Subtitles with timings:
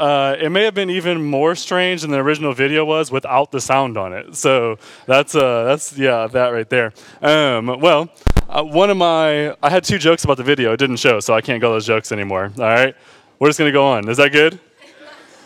[0.00, 3.60] uh, it may have been even more strange than the original video was without the
[3.60, 4.34] sound on it.
[4.34, 6.92] So that's uh, that's yeah, that right there.
[7.20, 8.08] Um, well,
[8.48, 10.72] uh, one of my I had two jokes about the video.
[10.72, 12.50] It didn't show, so I can't go those jokes anymore.
[12.56, 12.96] All right,
[13.38, 14.08] we're just gonna go on.
[14.08, 14.58] Is that good?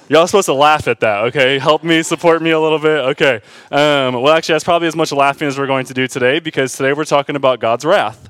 [0.06, 1.58] Y'all supposed to laugh at that, okay?
[1.58, 3.36] Help me, support me a little bit, okay?
[3.70, 6.76] Um, well, actually, that's probably as much laughing as we're going to do today because
[6.76, 8.28] today we're talking about God's wrath.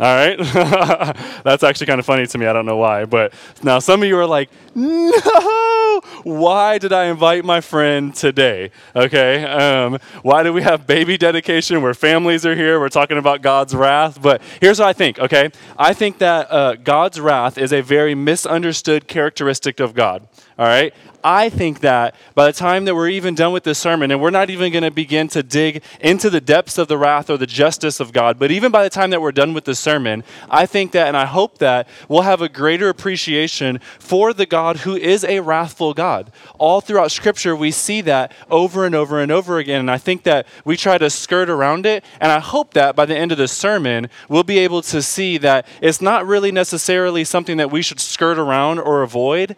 [0.00, 0.38] All right?
[1.44, 2.46] That's actually kind of funny to me.
[2.46, 3.04] I don't know why.
[3.04, 8.70] But now some of you are like, no, why did I invite my friend today?
[8.96, 9.44] Okay?
[9.44, 12.80] Um, why do we have baby dedication where families are here?
[12.80, 14.20] We're talking about God's wrath.
[14.20, 15.50] But here's what I think, okay?
[15.78, 20.26] I think that uh, God's wrath is a very misunderstood characteristic of God.
[20.58, 20.94] All right?
[21.24, 24.30] I think that by the time that we're even done with this sermon, and we're
[24.30, 27.46] not even going to begin to dig into the depths of the wrath or the
[27.46, 30.66] justice of God, but even by the time that we're done with the sermon, I
[30.66, 34.96] think that and I hope that we'll have a greater appreciation for the God who
[34.96, 36.32] is a wrathful God.
[36.58, 40.24] All throughout Scripture, we see that over and over and over again, and I think
[40.24, 43.38] that we try to skirt around it, and I hope that by the end of
[43.38, 47.82] the sermon, we'll be able to see that it's not really necessarily something that we
[47.82, 49.56] should skirt around or avoid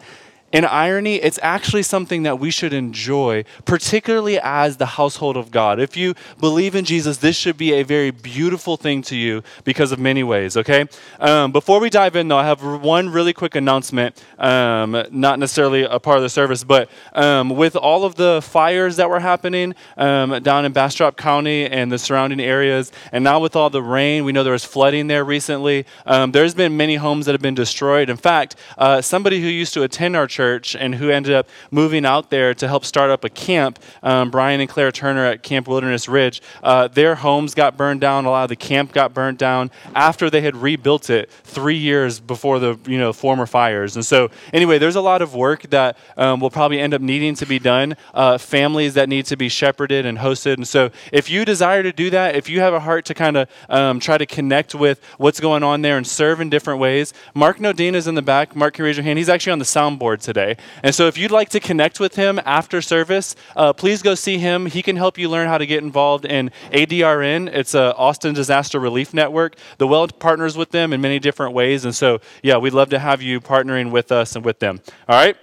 [0.55, 5.81] in irony, it's actually something that we should enjoy, particularly as the household of God.
[5.81, 9.91] If you believe in Jesus, this should be a very beautiful thing to you because
[9.91, 10.87] of many ways, okay?
[11.19, 15.83] Um, before we dive in, though, I have one really quick announcement, um, not necessarily
[15.83, 19.75] a part of the service, but um, with all of the fires that were happening
[19.97, 24.25] um, down in Bastrop County and the surrounding areas, and now with all the rain,
[24.25, 25.85] we know there was flooding there recently.
[26.07, 28.09] Um, there's been many homes that have been destroyed.
[28.09, 31.49] In fact, uh, somebody who used to attend our church, church and who ended up
[31.71, 35.43] moving out there to help start up a camp, um, Brian and Claire Turner at
[35.43, 38.27] Camp Wilderness Ridge, uh, their homes got burned down.
[38.27, 42.21] A lot of the camp got burned down after they had rebuilt it three years
[42.21, 43.97] before the you know former fires.
[43.97, 47.35] And so, anyway, there's a lot of work that um, will probably end up needing
[47.37, 47.97] to be done.
[48.13, 50.55] Uh, families that need to be shepherded and hosted.
[50.55, 53.37] And so, if you desire to do that, if you have a heart to kind
[53.39, 57.15] of um, try to connect with what's going on there and serve in different ways,
[57.35, 58.55] Mark Nodine is in the back.
[58.55, 59.19] Mark, can you raise your hand?
[59.19, 60.57] He's actually on the soundboard today today.
[60.83, 64.39] And so if you'd like to connect with him after service, uh, please go see
[64.39, 64.67] him.
[64.67, 67.49] He can help you learn how to get involved in ADRN.
[67.55, 69.57] It's a Austin Disaster Relief Network.
[69.79, 71.85] The Well partners with them in many different ways.
[71.85, 74.81] And so, yeah, we'd love to have you partnering with us and with them.
[75.09, 75.37] All right?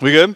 [0.00, 0.34] We good?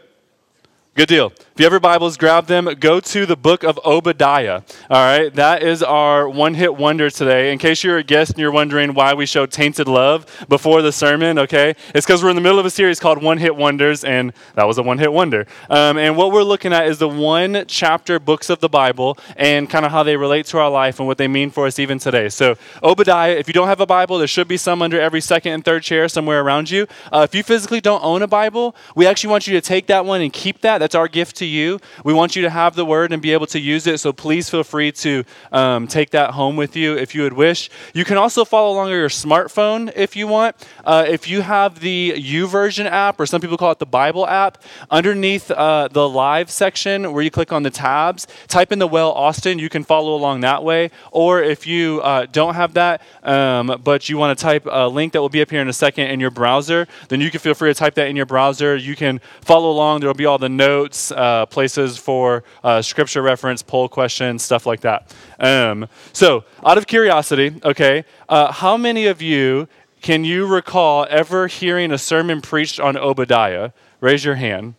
[0.94, 1.32] Good deal.
[1.54, 2.65] If you have your Bibles, grab them.
[2.81, 4.62] Go to the book of Obadiah.
[4.91, 7.53] All right, that is our one hit wonder today.
[7.53, 10.91] In case you're a guest and you're wondering why we show Tainted Love before the
[10.91, 14.03] sermon, okay, it's because we're in the middle of a series called One Hit Wonders,
[14.03, 15.47] and that was a one hit wonder.
[15.70, 19.70] Um, and what we're looking at is the one chapter books of the Bible and
[19.70, 22.00] kind of how they relate to our life and what they mean for us even
[22.00, 22.31] today.
[22.31, 25.53] So, Obadiah, if you don't have a Bible, there should be some under every second
[25.53, 26.88] and third chair somewhere around you.
[27.12, 30.04] Uh, if you physically don't own a Bible, we actually want you to take that
[30.04, 30.78] one and keep that.
[30.78, 31.78] That's our gift to to you.
[32.05, 34.49] We want you to have the word and be able to use it, so please
[34.49, 37.71] feel free to um, take that home with you if you would wish.
[37.93, 40.56] You can also follow along on your smartphone if you want.
[40.84, 44.62] Uh, if you have the YouVersion app, or some people call it the Bible app,
[44.91, 49.12] underneath uh, the live section where you click on the tabs, type in the Well
[49.12, 49.59] Austin.
[49.59, 50.91] You can follow along that way.
[51.12, 55.12] Or if you uh, don't have that, um, but you want to type a link
[55.12, 57.55] that will be up here in a second in your browser, then you can feel
[57.55, 58.76] free to type that in your browser.
[58.76, 60.00] You can follow along.
[60.00, 64.43] There will be all the notes, uh, uh, places for uh, scripture reference, poll questions,
[64.43, 65.15] stuff like that.
[65.39, 69.69] Um, so, out of curiosity, okay, uh, how many of you
[70.00, 73.71] can you recall ever hearing a sermon preached on Obadiah?
[74.00, 74.75] Raise your hand.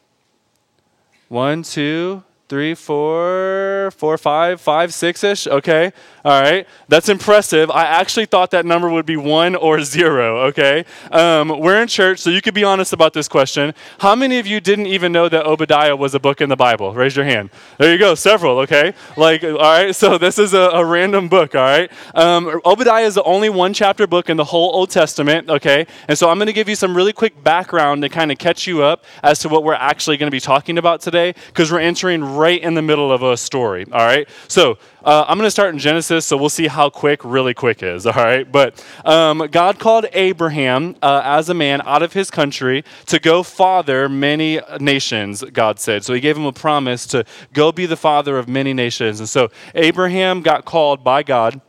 [1.29, 5.47] One, two, three, four, four, five, five, six ish.
[5.47, 5.91] Okay.
[6.23, 6.67] All right.
[6.87, 7.71] That's impressive.
[7.71, 10.41] I actually thought that number would be one or zero.
[10.47, 10.85] Okay.
[11.11, 13.73] Um, we're in church, so you could be honest about this question.
[13.99, 16.93] How many of you didn't even know that Obadiah was a book in the Bible?
[16.93, 17.49] Raise your hand.
[17.79, 18.13] There you go.
[18.13, 18.59] Several.
[18.59, 18.93] Okay.
[19.17, 19.95] Like, all right.
[19.95, 21.55] So this is a, a random book.
[21.55, 21.91] All right.
[22.13, 25.49] Um, Obadiah is the only one chapter book in the whole Old Testament.
[25.49, 25.87] Okay.
[26.07, 28.67] And so I'm going to give you some really quick background to kind of catch
[28.67, 31.79] you up as to what we're actually going to be talking about today because we're
[31.79, 33.85] entering right in the middle of a story.
[33.91, 34.27] All right.
[34.47, 37.81] So uh, I'm going to start in Genesis, so we'll see how quick really quick
[37.83, 38.05] is.
[38.05, 38.49] All right.
[38.49, 43.43] But um, God called Abraham uh, as a man out of his country to go
[43.43, 46.03] father many nations, God said.
[46.03, 49.19] So he gave him a promise to go be the father of many nations.
[49.19, 51.61] And so Abraham got called by God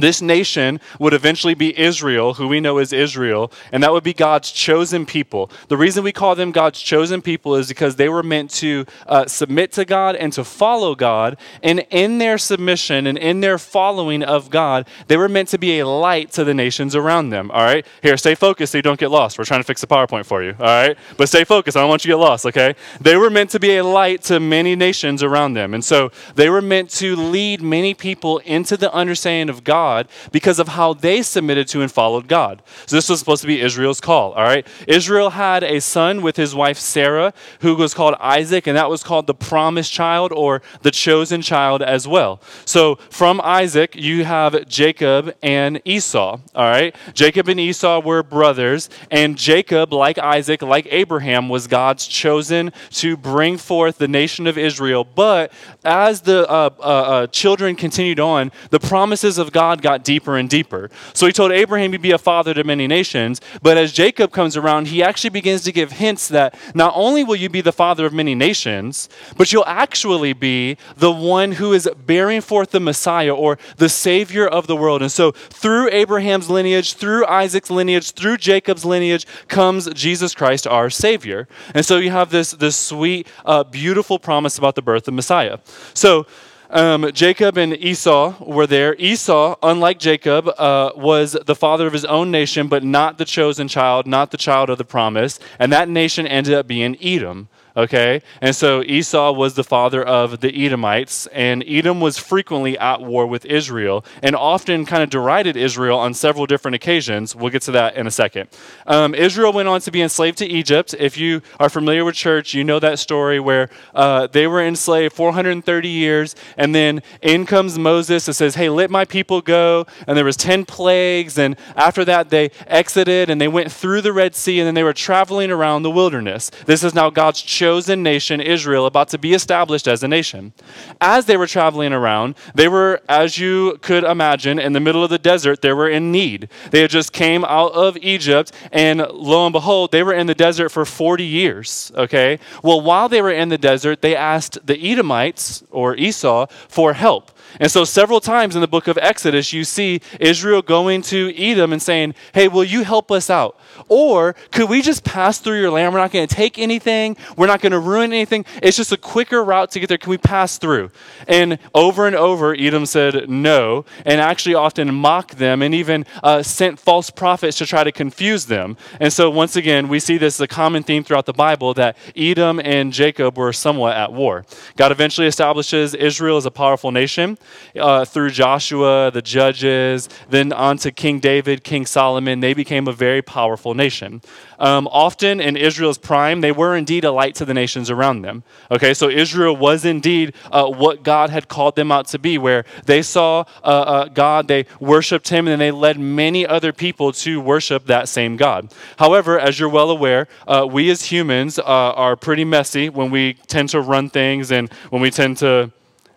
[0.00, 4.12] this nation would eventually be Israel, who we know as Israel, and that would be
[4.12, 5.50] God's chosen people.
[5.68, 9.26] The reason we call them God's chosen people is because they were meant to uh,
[9.26, 11.36] submit to God and to follow God.
[11.62, 15.78] And in their submission and in their following of God, they were meant to be
[15.80, 17.50] a light to the nations around them.
[17.50, 17.86] All right?
[18.02, 19.38] Here, stay focused so you don't get lost.
[19.38, 20.54] We're trying to fix the PowerPoint for you.
[20.58, 20.96] All right?
[21.16, 21.76] But stay focused.
[21.76, 22.74] I don't want you to get lost, okay?
[23.00, 25.74] They were meant to be a light to many nations around them.
[25.74, 30.08] And so they were meant to lead many people into the understanding of God God
[30.30, 32.62] because of how they submitted to and followed God.
[32.86, 34.66] So this was supposed to be Israel's call, all right?
[34.86, 39.02] Israel had a son with his wife Sarah who was called Isaac, and that was
[39.02, 42.40] called the promised child or the chosen child as well.
[42.64, 46.94] So from Isaac, you have Jacob and Esau, all right?
[47.14, 52.72] Jacob and Esau were brothers, and Jacob, like Isaac, like Abraham, was God's chosen
[53.02, 55.02] to bring forth the nation of Israel.
[55.04, 55.52] But
[55.84, 60.36] as the uh, uh, uh, children continued on, the promises of God God got deeper
[60.36, 60.90] and deeper.
[61.12, 64.56] So he told Abraham to be a father to many nations, but as Jacob comes
[64.56, 68.04] around, he actually begins to give hints that not only will you be the father
[68.04, 73.32] of many nations, but you'll actually be the one who is bearing forth the Messiah
[73.32, 75.02] or the Savior of the world.
[75.02, 80.90] And so through Abraham's lineage, through Isaac's lineage, through Jacob's lineage comes Jesus Christ, our
[80.90, 81.46] Savior.
[81.74, 85.58] And so you have this, this sweet, uh, beautiful promise about the birth of Messiah.
[85.94, 86.26] So,
[86.70, 88.94] um, Jacob and Esau were there.
[88.96, 93.68] Esau, unlike Jacob, uh, was the father of his own nation, but not the chosen
[93.68, 95.38] child, not the child of the promise.
[95.58, 97.48] And that nation ended up being Edom.
[97.76, 98.22] Okay?
[98.40, 103.26] And so Esau was the father of the Edomites, and Edom was frequently at war
[103.26, 107.34] with Israel and often kind of derided Israel on several different occasions.
[107.34, 108.48] We'll get to that in a second.
[108.86, 110.94] Um, Israel went on to be enslaved to Egypt.
[110.98, 115.14] If you are familiar with church, you know that story where uh, they were enslaved
[115.14, 119.86] 430 years, and then in comes Moses and says, Hey, let my people go.
[120.06, 124.12] And there was 10 plagues, and after that, they exited and they went through the
[124.12, 126.50] Red Sea, and then they were traveling around the wilderness.
[126.66, 130.52] This is now God's chosen nation, Israel, about to be established as a nation.
[130.98, 135.10] As they were traveling around, they were, as you could imagine, in the middle of
[135.10, 136.48] the desert, they were in need.
[136.70, 140.34] They had just came out of Egypt, and lo and behold, they were in the
[140.34, 142.38] desert for 40 years, okay?
[142.62, 147.30] Well, while they were in the desert, they asked the Edomites, or Esau, for help.
[147.58, 151.72] And so, several times in the book of Exodus, you see Israel going to Edom
[151.72, 153.58] and saying, Hey, will you help us out?
[153.88, 155.92] Or could we just pass through your land?
[155.92, 158.44] We're not going to take anything, we're not going to ruin anything.
[158.62, 159.98] It's just a quicker route to get there.
[159.98, 160.90] Can we pass through?
[161.26, 166.42] And over and over, Edom said no, and actually often mocked them and even uh,
[166.42, 168.76] sent false prophets to try to confuse them.
[169.00, 171.96] And so, once again, we see this as a common theme throughout the Bible that
[172.16, 174.44] Edom and Jacob were somewhat at war.
[174.76, 177.38] God eventually establishes Israel as a powerful nation
[177.76, 182.40] uh, through Joshua, the judges, then on to King David, King Solomon.
[182.40, 184.22] They became a very powerful nation.
[184.58, 188.42] Um, often in Israel's prime, they were indeed a light to the nations around them.
[188.70, 192.64] Okay, so Israel was indeed uh, what God had called them out to be, where
[192.84, 197.40] they saw uh, uh God, they worshiped Him, and they led many other people to
[197.40, 198.72] worship that same God.
[198.98, 203.34] However, as you're well aware, uh, we as humans uh, are pretty messy when we
[203.46, 205.70] tend to run things and when we tend to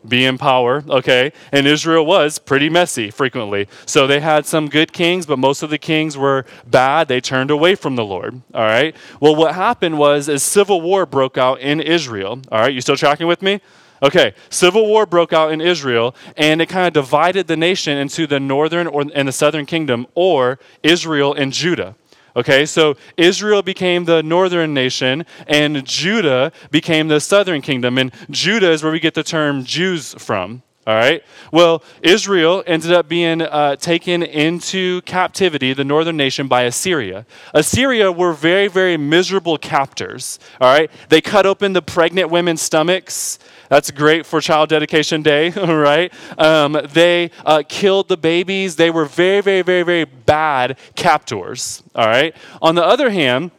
[0.08, 1.32] be in power, okay?
[1.52, 3.68] And Israel was pretty messy frequently.
[3.86, 7.08] So they had some good kings, but most of the kings were bad.
[7.08, 8.96] They turned away from the Lord, all right?
[9.20, 12.74] Well, what happened was a civil war broke out in Israel, all right?
[12.74, 13.62] You still tracking with me?
[14.04, 18.28] Okay, civil war broke out in Israel, and it kind of divided the nation into
[18.28, 21.96] the northern or, and the southern kingdom, or Israel and Judah.
[22.36, 27.98] Okay, so Israel became the northern nation, and Judah became the southern kingdom.
[27.98, 30.64] And Judah is where we get the term Jews from.
[30.86, 31.24] All right.
[31.52, 37.26] Well, Israel ended up being uh, taken into captivity, the northern nation, by Assyria.
[37.54, 40.40] Assyria were very, very miserable captors.
[40.60, 40.92] All right.
[41.08, 43.40] They cut open the pregnant women's stomachs.
[43.70, 46.14] That's great for Child Dedication Day, All right.
[46.38, 48.76] Um, they uh, killed the babies.
[48.76, 51.82] They were very, very, very, very bad captors.
[51.96, 52.36] All right.
[52.62, 53.52] On the other hand,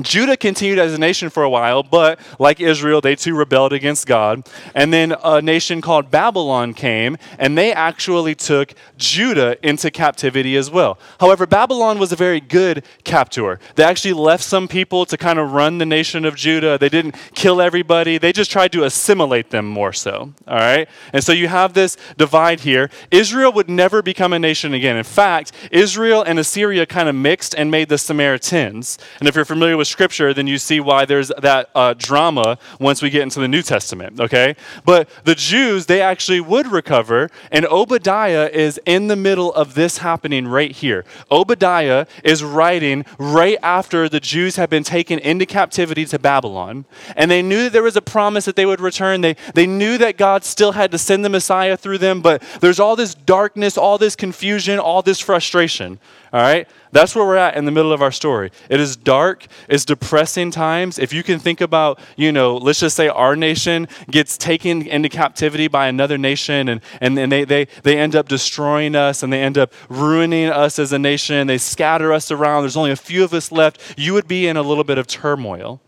[0.00, 4.06] Judah continued as a nation for a while, but like Israel, they too rebelled against
[4.06, 4.48] God.
[4.74, 10.70] And then a nation called Babylon came, and they actually took Judah into captivity as
[10.70, 10.98] well.
[11.20, 13.60] However, Babylon was a very good captor.
[13.74, 16.78] They actually left some people to kind of run the nation of Judah.
[16.78, 20.32] They didn't kill everybody, they just tried to assimilate them more so.
[20.48, 20.88] All right?
[21.12, 22.90] And so you have this divide here.
[23.10, 24.96] Israel would never become a nation again.
[24.96, 28.98] In fact, Israel and Assyria kind of mixed and made the Samaritans.
[29.20, 32.56] And if you're familiar with with Scripture, then you see why there's that uh, drama
[32.78, 34.54] once we get into the New Testament, okay?
[34.84, 39.98] But the Jews, they actually would recover, and Obadiah is in the middle of this
[39.98, 41.04] happening right here.
[41.32, 46.84] Obadiah is writing right after the Jews have been taken into captivity to Babylon,
[47.16, 49.20] and they knew that there was a promise that they would return.
[49.20, 52.78] They, they knew that God still had to send the Messiah through them, but there's
[52.78, 55.98] all this darkness, all this confusion, all this frustration.
[56.32, 56.66] All right?
[56.92, 58.50] That's where we're at in the middle of our story.
[58.70, 60.98] It is dark, it's depressing times.
[60.98, 65.10] If you can think about, you know, let's just say our nation gets taken into
[65.10, 69.32] captivity by another nation and, and, and they, they, they end up destroying us and
[69.32, 71.46] they end up ruining us as a nation.
[71.46, 72.62] They scatter us around.
[72.62, 73.98] There's only a few of us left.
[73.98, 75.80] You would be in a little bit of turmoil.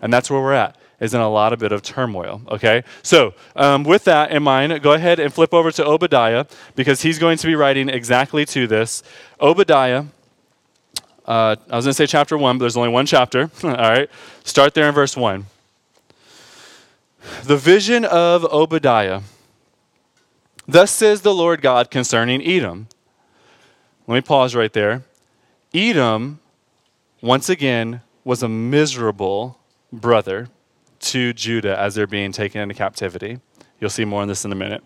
[0.00, 2.42] And that's where we're at is in a lot of bit of turmoil.
[2.48, 6.44] Okay, so um, with that in mind, go ahead and flip over to Obadiah
[6.76, 9.02] because he's going to be writing exactly to this.
[9.40, 10.04] Obadiah.
[11.26, 13.50] Uh, I was going to say chapter one, but there's only one chapter.
[13.64, 14.10] All right,
[14.44, 15.46] start there in verse one.
[17.44, 19.22] The vision of Obadiah.
[20.66, 22.88] Thus says the Lord God concerning Edom.
[24.06, 25.02] Let me pause right there.
[25.74, 26.40] Edom,
[27.20, 29.58] once again, was a miserable
[29.92, 30.48] brother
[31.00, 33.38] to Judah as they're being taken into captivity.
[33.80, 34.82] You'll see more on this in a minute.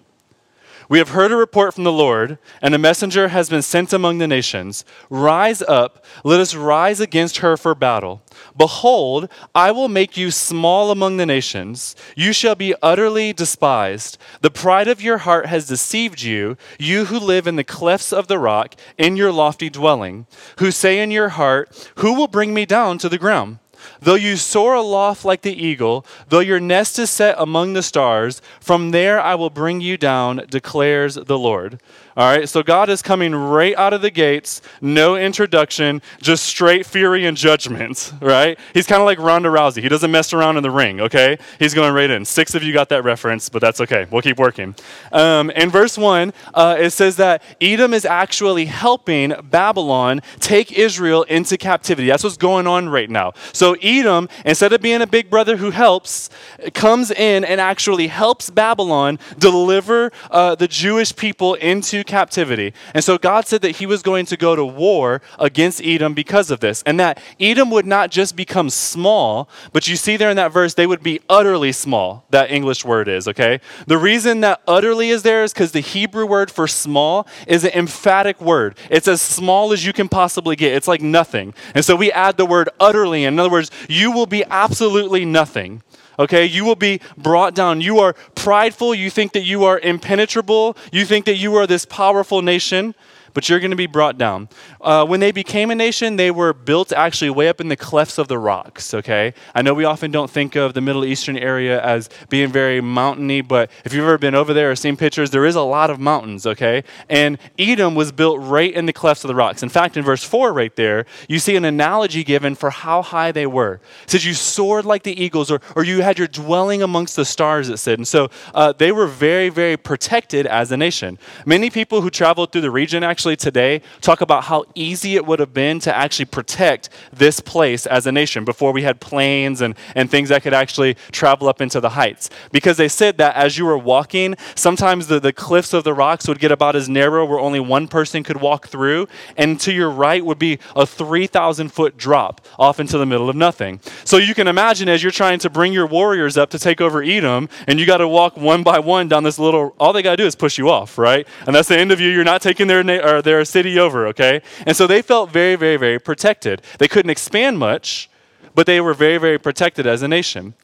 [0.89, 4.19] We have heard a report from the Lord, and a messenger has been sent among
[4.19, 4.85] the nations.
[5.09, 8.23] Rise up, let us rise against her for battle.
[8.57, 11.97] Behold, I will make you small among the nations.
[12.17, 14.19] You shall be utterly despised.
[14.43, 18.27] The pride of your heart has deceived you, you who live in the clefts of
[18.27, 20.27] the rock, in your lofty dwelling,
[20.59, 23.59] who say in your heart, Who will bring me down to the ground?
[24.01, 28.43] Though you soar aloft like the eagle, though your nest is set among the stars,
[28.61, 31.81] from there I will bring you down, declares the Lord.
[32.17, 36.87] All right, so God is coming right out of the gates, no introduction, just straight
[36.87, 38.57] fury and judgment, right?
[38.73, 39.83] He's kind of like Ronda Rousey.
[39.83, 41.39] He doesn't mess around in the ring, okay?
[41.59, 42.25] He's going right in.
[42.25, 44.07] Six of you got that reference, but that's okay.
[44.13, 44.77] We'll keep working.
[45.11, 51.25] Um, in verse 1, uh, it says that Edom is actually helping Babylon take Israel
[51.25, 52.07] into captivity.
[52.07, 53.33] That's what's going on right now.
[53.53, 56.31] So Edom, instead of being a big brother who helps,
[56.73, 62.73] comes in and actually helps Babylon deliver uh, the Jewish people into captivity.
[62.95, 66.51] And so God said that he was going to go to war against Edom because
[66.51, 66.83] of this.
[66.85, 70.75] And that Edom would not just become small, but you see there in that verse,
[70.75, 72.25] they would be utterly small.
[72.31, 73.61] That English word is, okay?
[73.87, 77.71] The reason that utterly is there is because the Hebrew word for small is an
[77.73, 78.77] emphatic word.
[78.91, 81.55] It's as small as you can possibly get, it's like nothing.
[81.75, 83.25] And so we add the word utterly.
[83.25, 85.83] In other words, you will be absolutely nothing.
[86.19, 87.81] Okay, you will be brought down.
[87.81, 88.95] You are prideful.
[88.95, 90.77] You think that you are impenetrable.
[90.93, 92.95] You think that you are this powerful nation
[93.35, 94.49] but you're going to be brought down.
[94.81, 98.17] Uh, when they became a nation, they were built actually way up in the clefts
[98.17, 99.35] of the rocks, okay?
[99.55, 103.41] I know we often don't think of the Middle Eastern area as being very mountainy,
[103.41, 105.99] but if you've ever been over there or seen pictures, there is a lot of
[105.99, 106.85] mountains, okay?
[107.09, 109.63] And Edom was built right in the clefts of the rocks.
[109.63, 113.33] In fact, in verse 4 right there, you see an analogy given for how high
[113.33, 113.81] they were.
[114.05, 117.25] It says you soared like the eagles, or, or you had your dwelling amongst the
[117.25, 117.99] stars, it said.
[117.99, 121.19] And so uh, they were very, very protected as a nation.
[121.45, 125.25] Many people who traveled through the region actually actually today talk about how easy it
[125.25, 129.63] would have been to actually protect this place as a nation before we had planes
[129.63, 132.29] and, and things that could actually travel up into the heights.
[132.53, 136.29] Because they said that as you were walking, sometimes the, the cliffs of the rocks
[136.29, 139.89] would get about as narrow where only one person could walk through, and to your
[139.89, 143.81] right would be a 3,000 foot drop off into the middle of nothing.
[144.05, 147.03] So you can imagine as you're trying to bring your warriors up to take over
[147.03, 150.11] Edom, and you got to walk one by one down this little, all they got
[150.11, 151.27] to do is push you off, right?
[151.47, 152.11] And that's the end of you.
[152.11, 154.43] You're not taking their, na- or a city over, okay?
[154.67, 156.63] And so they felt very, very, very protected.
[156.79, 158.11] They couldn't expand much,
[158.55, 160.55] but they were very, very protected as a nation.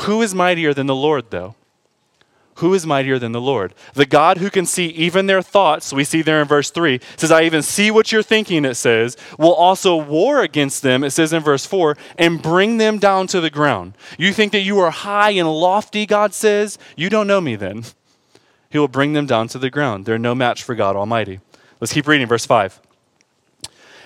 [0.00, 1.54] Who is mightier than the Lord, though?
[2.58, 3.74] Who is mightier than the Lord?
[3.94, 7.32] The God who can see even their thoughts, we see there in verse 3, says,
[7.32, 11.32] I even see what you're thinking, it says, will also war against them, it says
[11.32, 13.94] in verse 4, and bring them down to the ground.
[14.18, 16.78] You think that you are high and lofty, God says?
[16.96, 17.84] You don't know me then.
[18.70, 20.04] He will bring them down to the ground.
[20.04, 21.40] They're no match for God Almighty.
[21.80, 22.80] Let's keep reading, verse 5.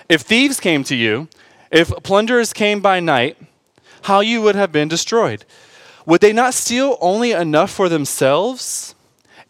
[0.07, 1.29] If thieves came to you,
[1.71, 3.37] if plunderers came by night,
[4.03, 5.45] how you would have been destroyed.
[6.05, 8.95] Would they not steal only enough for themselves?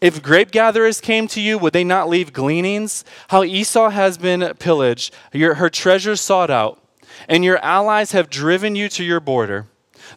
[0.00, 3.04] If grape gatherers came to you, would they not leave gleanings?
[3.28, 6.82] How Esau has been pillaged, your, her treasures sought out,
[7.28, 9.66] and your allies have driven you to your border.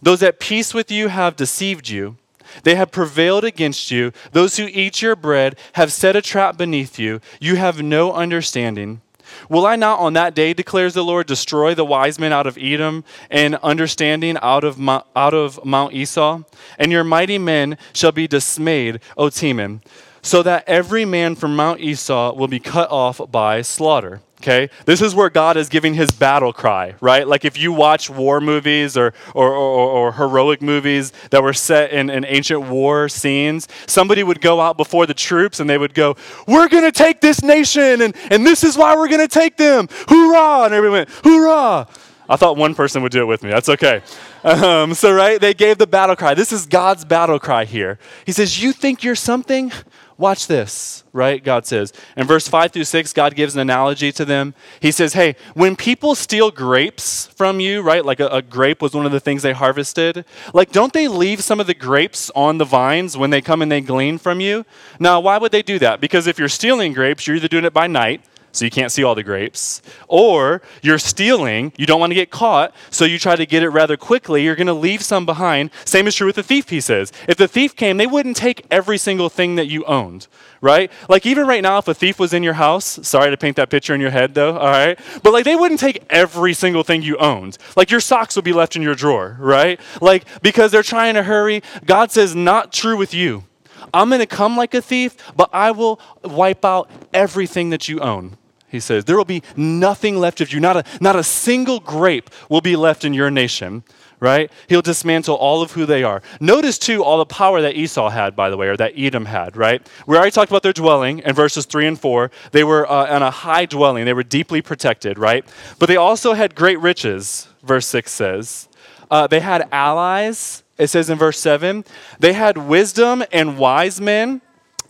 [0.01, 2.17] Those at peace with you have deceived you.
[2.63, 4.12] They have prevailed against you.
[4.31, 7.19] Those who eat your bread have set a trap beneath you.
[7.39, 9.01] You have no understanding.
[9.50, 12.57] Will I not on that day, declares the Lord, destroy the wise men out of
[12.57, 16.43] Edom and understanding out of, out of Mount Esau?
[16.77, 19.81] And your mighty men shall be dismayed, O Teman,
[20.22, 24.22] so that every man from Mount Esau will be cut off by slaughter.
[24.43, 24.69] Okay?
[24.83, 27.25] This is where God is giving his battle cry, right?
[27.25, 31.93] Like if you watch war movies or, or, or, or heroic movies that were set
[31.93, 35.93] in, in ancient war scenes, somebody would go out before the troops and they would
[35.93, 39.29] go, We're going to take this nation and, and this is why we're going to
[39.29, 39.88] take them.
[40.09, 40.65] Hoorah!
[40.65, 41.88] And everyone went, Hoorah!
[42.27, 43.50] I thought one person would do it with me.
[43.50, 44.01] That's okay.
[44.43, 46.33] Um, so, right, they gave the battle cry.
[46.33, 47.97] This is God's battle cry here.
[48.25, 49.71] He says, You think you're something?
[50.17, 51.43] Watch this, right?
[51.43, 51.91] God says.
[52.15, 54.53] In verse 5 through 6, God gives an analogy to them.
[54.79, 58.05] He says, Hey, when people steal grapes from you, right?
[58.05, 60.25] Like a, a, grape was one of the things they harvested.
[60.53, 63.72] Like, don't they leave some of the grapes on the vines when they come and
[63.72, 64.65] they glean from you?
[65.00, 66.00] Now, why would they do that?
[66.00, 69.03] Because if you're stealing grapes, you're either doing it by night so you can't see
[69.03, 69.81] all the grapes.
[70.07, 73.69] Or you're stealing, you don't want to get caught, so you try to get it
[73.69, 74.43] rather quickly.
[74.43, 75.72] You're going to leave some behind.
[75.86, 77.12] Same is true with the thief, he says.
[77.27, 80.27] If the thief came, they wouldn't take every single thing that you owned,
[80.62, 80.91] right?
[81.10, 83.72] Like even right now, if a thief was in your house, sorry to paint that
[83.72, 85.00] picture in your head though, all right?
[85.24, 87.57] But like they wouldn't take every single thing you owned.
[87.75, 89.79] Like your socks would be left in your drawer, right?
[90.00, 91.63] Like because they're trying to hurry.
[91.86, 93.45] God says, not true with you.
[93.93, 98.00] I'm going to come like a thief, but I will wipe out everything that you
[98.00, 98.38] own
[98.74, 99.06] he says.
[99.06, 100.60] There will be nothing left of you.
[100.60, 103.84] Not a, not a single grape will be left in your nation,
[104.20, 104.51] right?
[104.68, 106.24] He'll dismantle all of who they are.
[106.42, 109.56] Notice, too, all the power that Esau had, by the way, or that Edom had,
[109.56, 109.88] right?
[110.08, 112.32] We already talked about their dwelling in verses 3 and 4.
[112.51, 115.46] They were uh, on a high dwelling, they were deeply protected, right?
[115.77, 118.70] But they also had great riches, verse 6 says.
[119.12, 121.86] Uh, they had allies, it says in verse 7.
[122.20, 124.42] They had wisdom and wise men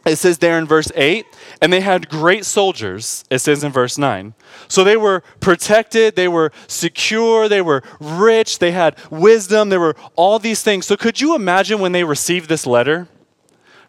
[0.06, 1.26] it says there in verse 8,
[1.62, 4.34] and they had great soldiers, it says in verse 9.
[4.68, 9.96] So they were protected, they were secure, they were rich, they had wisdom, there were
[10.16, 10.86] all these things.
[10.86, 13.08] So could you imagine when they received this letter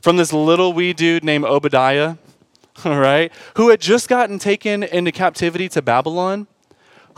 [0.00, 2.16] from this little wee dude named Obadiah,
[2.84, 6.46] all right, who had just gotten taken into captivity to Babylon?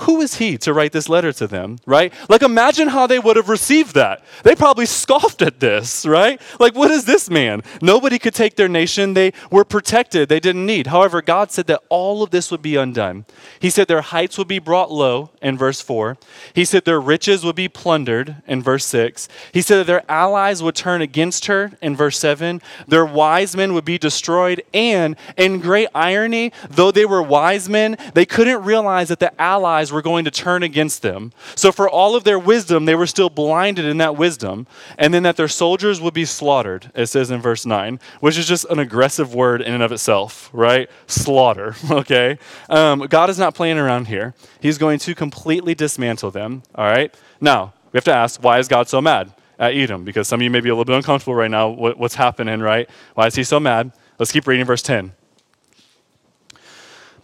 [0.01, 2.13] Who is he to write this letter to them, right?
[2.29, 4.25] Like, imagine how they would have received that.
[4.43, 6.41] They probably scoffed at this, right?
[6.61, 7.63] Like, what is this man?
[7.81, 9.15] Nobody could take their nation.
[9.15, 10.89] They were protected, they didn't need.
[10.89, 13.25] However, God said that all of this would be undone.
[13.61, 16.17] He said their heights would be brought low in verse 4.
[16.55, 19.29] He said their riches would be plundered in verse 6.
[19.53, 22.61] He said that their allies would turn against her in verse 7.
[22.87, 24.63] Their wise men would be destroyed.
[24.75, 29.86] And in great irony, though they were wise men, they couldn't realize that the allies
[29.93, 31.33] were going to turn against them.
[31.55, 34.67] So, for all of their wisdom, they were still blinded in that wisdom.
[34.99, 38.47] And then that their soldiers would be slaughtered, it says in verse 9, which is
[38.47, 40.89] just an aggressive word in and of itself, right?
[41.07, 42.39] Slaughter, okay?
[42.69, 44.35] Um, God is not playing around here.
[44.61, 47.15] He's going to completely dismantle them, all right?
[47.41, 50.05] Now, we have to ask, why is God so mad at Edom?
[50.05, 51.69] Because some of you may be a little bit uncomfortable right now.
[51.69, 52.89] what's happening, right?
[53.15, 53.93] Why is he so mad?
[54.19, 55.13] Let's keep reading verse 10.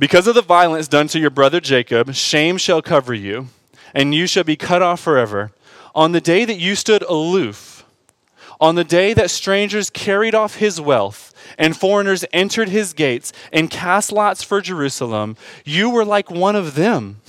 [0.03, 3.47] Because of the violence done to your brother Jacob, shame shall cover you,
[3.95, 5.53] and you shall be cut off forever.
[5.95, 7.85] On the day that you stood aloof,
[8.61, 13.71] on the day that strangers carried off his wealth, and foreigners entered his gates and
[13.71, 17.21] cast lots for Jerusalem, you were like one of them.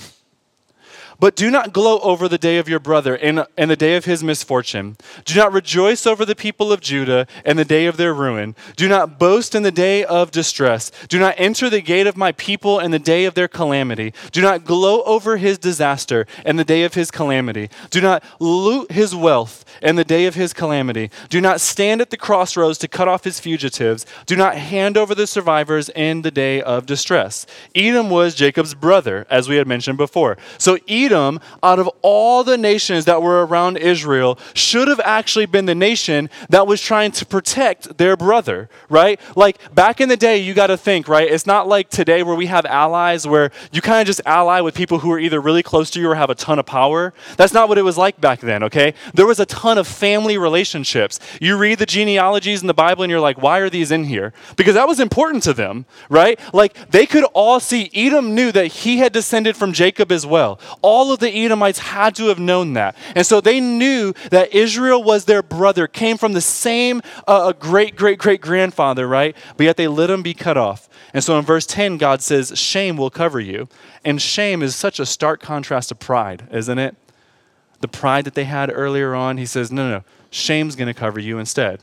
[1.18, 4.04] But do not gloat over the day of your brother and, and the day of
[4.04, 4.96] his misfortune.
[5.24, 8.54] Do not rejoice over the people of Judah and the day of their ruin.
[8.76, 10.90] Do not boast in the day of distress.
[11.08, 14.12] Do not enter the gate of my people in the day of their calamity.
[14.32, 17.70] Do not gloat over his disaster and the day of his calamity.
[17.90, 21.10] Do not loot his wealth in the day of his calamity.
[21.28, 24.04] Do not stand at the crossroads to cut off his fugitives.
[24.26, 27.46] Do not hand over the survivors in the day of distress.
[27.74, 30.36] Edom was Jacob's brother, as we had mentioned before.
[30.58, 35.46] So Edom Edom, out of all the nations that were around Israel, should have actually
[35.46, 39.20] been the nation that was trying to protect their brother, right?
[39.36, 41.30] Like back in the day, you got to think, right?
[41.30, 44.74] It's not like today where we have allies where you kind of just ally with
[44.74, 47.12] people who are either really close to you or have a ton of power.
[47.36, 48.94] That's not what it was like back then, okay?
[49.12, 51.20] There was a ton of family relationships.
[51.40, 54.32] You read the genealogies in the Bible and you're like, why are these in here?
[54.56, 56.38] Because that was important to them, right?
[56.52, 60.58] Like they could all see, Edom knew that he had descended from Jacob as well.
[60.82, 62.96] All all of the Edomites had to have known that.
[63.16, 67.96] And so they knew that Israel was their brother, came from the same uh, great,
[67.96, 69.36] great, great grandfather, right?
[69.56, 70.88] But yet they let him be cut off.
[71.12, 73.68] And so in verse 10, God says, Shame will cover you.
[74.04, 76.94] And shame is such a stark contrast to pride, isn't it?
[77.80, 80.04] The pride that they had earlier on, he says, No, no, no.
[80.30, 81.80] Shame's going to cover you instead.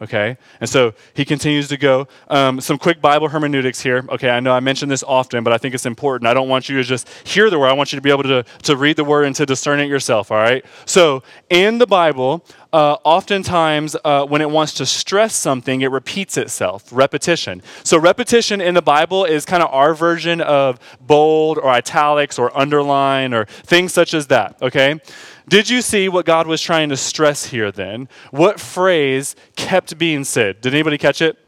[0.00, 0.36] Okay?
[0.60, 2.06] And so he continues to go.
[2.28, 4.04] Um, some quick Bible hermeneutics here.
[4.10, 6.28] Okay, I know I mention this often, but I think it's important.
[6.28, 8.24] I don't want you to just hear the word, I want you to be able
[8.24, 10.64] to, to read the word and to discern it yourself, all right?
[10.84, 12.44] So in the Bible,
[12.76, 16.84] uh, oftentimes uh, when it wants to stress something, it repeats itself.
[16.92, 17.62] Repetition.
[17.84, 22.54] So, repetition in the Bible is kind of our version of bold or italics or
[22.56, 25.00] underline or things such as that, okay?
[25.48, 28.08] Did you see what God was trying to stress here then?
[28.30, 30.60] What phrase kept being said?
[30.60, 31.38] Did anybody catch it?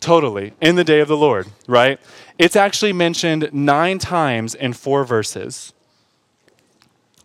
[0.00, 0.54] Totally.
[0.60, 2.00] In the day of the Lord, right?
[2.38, 5.72] It's actually mentioned nine times in four verses.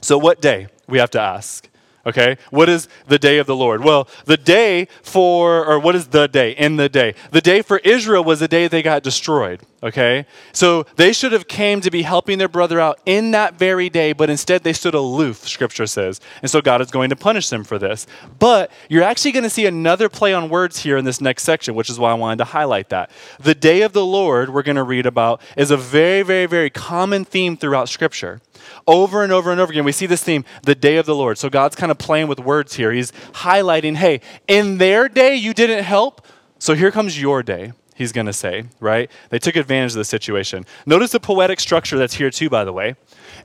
[0.01, 0.67] So, what day?
[0.87, 1.67] We have to ask.
[2.05, 2.37] Okay?
[2.51, 3.83] What is the day of the Lord?
[3.83, 7.15] Well, the day for, or what is the day in the day?
[7.31, 9.61] The day for Israel was the day they got destroyed.
[9.81, 10.25] Okay?
[10.51, 14.13] So they should have came to be helping their brother out in that very day,
[14.13, 16.19] but instead they stood aloof, scripture says.
[16.41, 18.07] And so God is going to punish them for this.
[18.39, 21.75] But you're actually going to see another play on words here in this next section,
[21.75, 23.11] which is why I wanted to highlight that.
[23.39, 26.69] The day of the Lord, we're going to read about, is a very, very, very
[26.69, 28.41] common theme throughout scripture.
[28.87, 31.37] Over and over and over again, we see this theme, the day of the Lord.
[31.37, 32.91] So God's kind of playing with words here.
[32.91, 36.25] He's highlighting, hey, in their day you didn't help,
[36.59, 39.09] so here comes your day he's going to say, right?
[39.29, 40.65] They took advantage of the situation.
[40.85, 42.95] Notice the poetic structure that's here, too, by the way.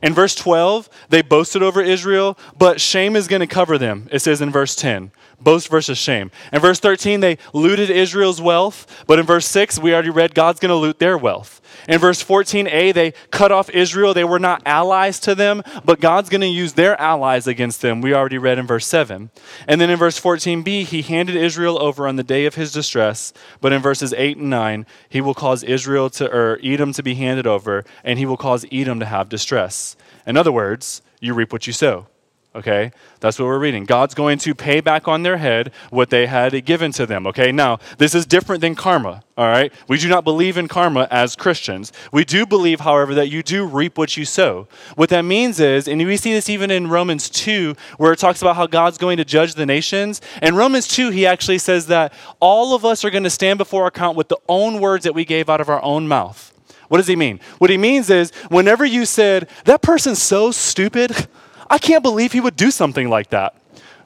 [0.02, 4.08] In verse 12, they boasted over Israel, but shame is going to cover them.
[4.12, 6.30] It says in verse 10 boast versus shame.
[6.52, 10.60] In verse 13, they looted Israel's wealth, but in verse 6, we already read God's
[10.60, 11.60] going to loot their wealth.
[11.88, 14.12] In verse 14a, they cut off Israel.
[14.12, 18.00] They were not allies to them, but God's going to use their allies against them.
[18.00, 19.30] We already read in verse 7.
[19.66, 23.32] And then in verse 14b, he handed Israel over on the day of his distress,
[23.60, 27.14] but in verses 8 and 9, he will cause Israel to, or Edom to be
[27.14, 29.96] handed over, and he will cause Edom to have distress.
[30.26, 32.06] In other words, you reap what you sow.
[32.52, 32.90] Okay?
[33.20, 33.84] That's what we're reading.
[33.84, 37.26] God's going to pay back on their head what they had given to them.
[37.28, 37.52] Okay?
[37.52, 39.22] Now, this is different than karma.
[39.36, 39.72] All right?
[39.86, 41.92] We do not believe in karma as Christians.
[42.10, 44.66] We do believe, however, that you do reap what you sow.
[44.96, 48.42] What that means is, and we see this even in Romans 2, where it talks
[48.42, 50.20] about how God's going to judge the nations.
[50.42, 53.86] In Romans 2, he actually says that all of us are going to stand before
[53.86, 56.52] account with the own words that we gave out of our own mouth.
[56.90, 57.38] What does he mean?
[57.58, 61.28] What he means is, whenever you said, that person's so stupid,
[61.70, 63.54] I can't believe he would do something like that.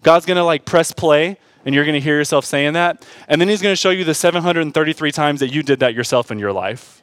[0.03, 3.05] God's going to like press play and you're going to hear yourself saying that.
[3.27, 6.31] And then he's going to show you the 733 times that you did that yourself
[6.31, 7.03] in your life.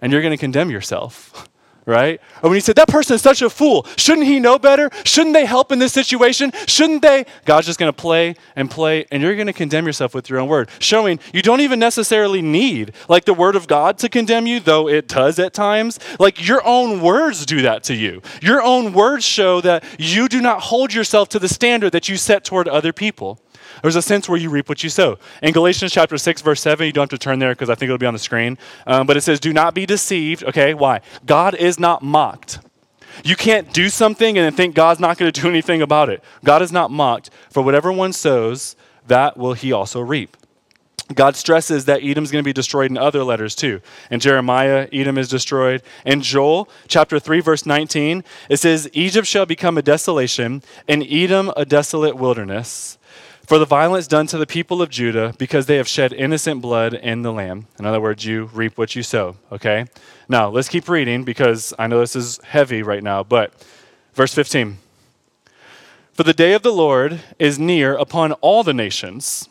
[0.00, 1.48] And you're going to condemn yourself.
[1.86, 2.20] right?
[2.42, 3.86] Or when you said, that person is such a fool.
[3.96, 4.90] Shouldn't he know better?
[5.04, 6.52] Shouldn't they help in this situation?
[6.66, 7.26] Shouldn't they?
[7.44, 10.38] God's just going to play and play, and you're going to condemn yourself with your
[10.38, 14.46] own word, showing you don't even necessarily need like the word of God to condemn
[14.46, 15.98] you, though it does at times.
[16.18, 18.22] Like your own words do that to you.
[18.40, 22.16] Your own words show that you do not hold yourself to the standard that you
[22.16, 23.40] set toward other people.
[23.82, 25.18] There's a sense where you reap what you sow.
[25.42, 27.88] In Galatians chapter 6, verse 7, you don't have to turn there because I think
[27.88, 28.56] it'll be on the screen.
[28.86, 30.44] Um, but it says, Do not be deceived.
[30.44, 31.00] Okay, why?
[31.26, 32.60] God is not mocked.
[33.24, 36.22] You can't do something and then think God's not going to do anything about it.
[36.44, 37.30] God is not mocked.
[37.50, 38.76] For whatever one sows,
[39.08, 40.36] that will he also reap.
[41.12, 43.80] God stresses that Edom's going to be destroyed in other letters too.
[44.10, 45.82] In Jeremiah, Edom is destroyed.
[46.06, 51.52] In Joel, chapter 3, verse 19, it says, Egypt shall become a desolation, and Edom
[51.56, 52.96] a desolate wilderness
[53.52, 56.94] for the violence done to the people of Judah, because they have shed innocent blood
[56.94, 57.66] in the Lamb.
[57.78, 59.84] In other words, you reap what you sow, okay?
[60.26, 63.52] Now, let's keep reading because I know this is heavy right now, but
[64.14, 64.78] verse 15.
[66.14, 69.50] For the day of the Lord is near upon all the nations.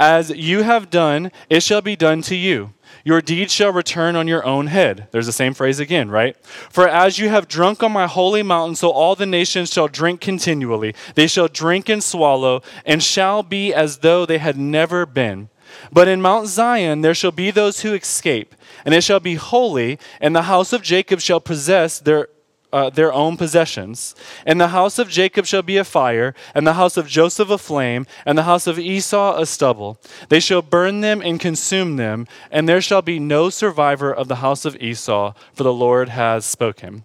[0.00, 2.72] As you have done, it shall be done to you.
[3.04, 5.08] Your deeds shall return on your own head.
[5.10, 6.36] There's the same phrase again, right?
[6.70, 10.20] For as you have drunk on my holy mountain, so all the nations shall drink
[10.20, 10.94] continually.
[11.14, 15.48] They shall drink and swallow, and shall be as though they had never been.
[15.92, 19.98] But in Mount Zion there shall be those who escape, and it shall be holy,
[20.20, 22.28] and the house of Jacob shall possess their
[22.72, 24.14] uh, their own possessions.
[24.44, 27.58] And the house of Jacob shall be a fire, and the house of Joseph a
[27.58, 30.00] flame, and the house of Esau a stubble.
[30.28, 34.36] They shall burn them and consume them, and there shall be no survivor of the
[34.36, 37.04] house of Esau, for the Lord has spoken.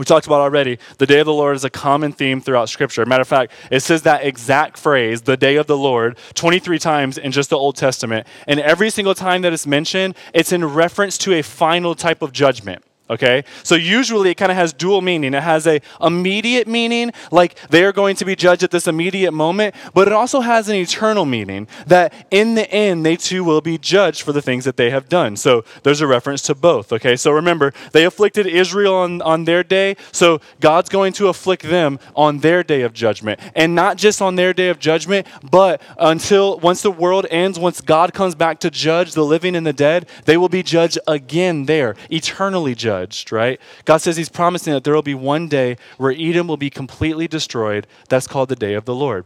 [0.00, 3.04] We talked about already, the day of the Lord is a common theme throughout Scripture.
[3.04, 7.18] Matter of fact, it says that exact phrase, the day of the Lord, 23 times
[7.18, 8.26] in just the Old Testament.
[8.46, 12.32] And every single time that it's mentioned, it's in reference to a final type of
[12.32, 13.44] judgment okay?
[13.62, 15.34] So usually it kind of has dual meaning.
[15.34, 19.32] It has a immediate meaning, like they are going to be judged at this immediate
[19.32, 23.60] moment, but it also has an eternal meaning that in the end they too will
[23.60, 25.36] be judged for the things that they have done.
[25.36, 27.16] So there's a reference to both, okay?
[27.16, 31.98] So remember, they afflicted Israel on, on their day, so God's going to afflict them
[32.14, 33.40] on their day of judgment.
[33.54, 37.80] And not just on their day of judgment, but until once the world ends, once
[37.80, 41.64] God comes back to judge the living and the dead, they will be judged again
[41.66, 42.99] there, eternally judged,
[43.30, 43.60] right?
[43.84, 47.28] God says He's promising that there will be one day where Edom will be completely
[47.28, 47.86] destroyed.
[48.08, 49.24] That's called the day of the Lord.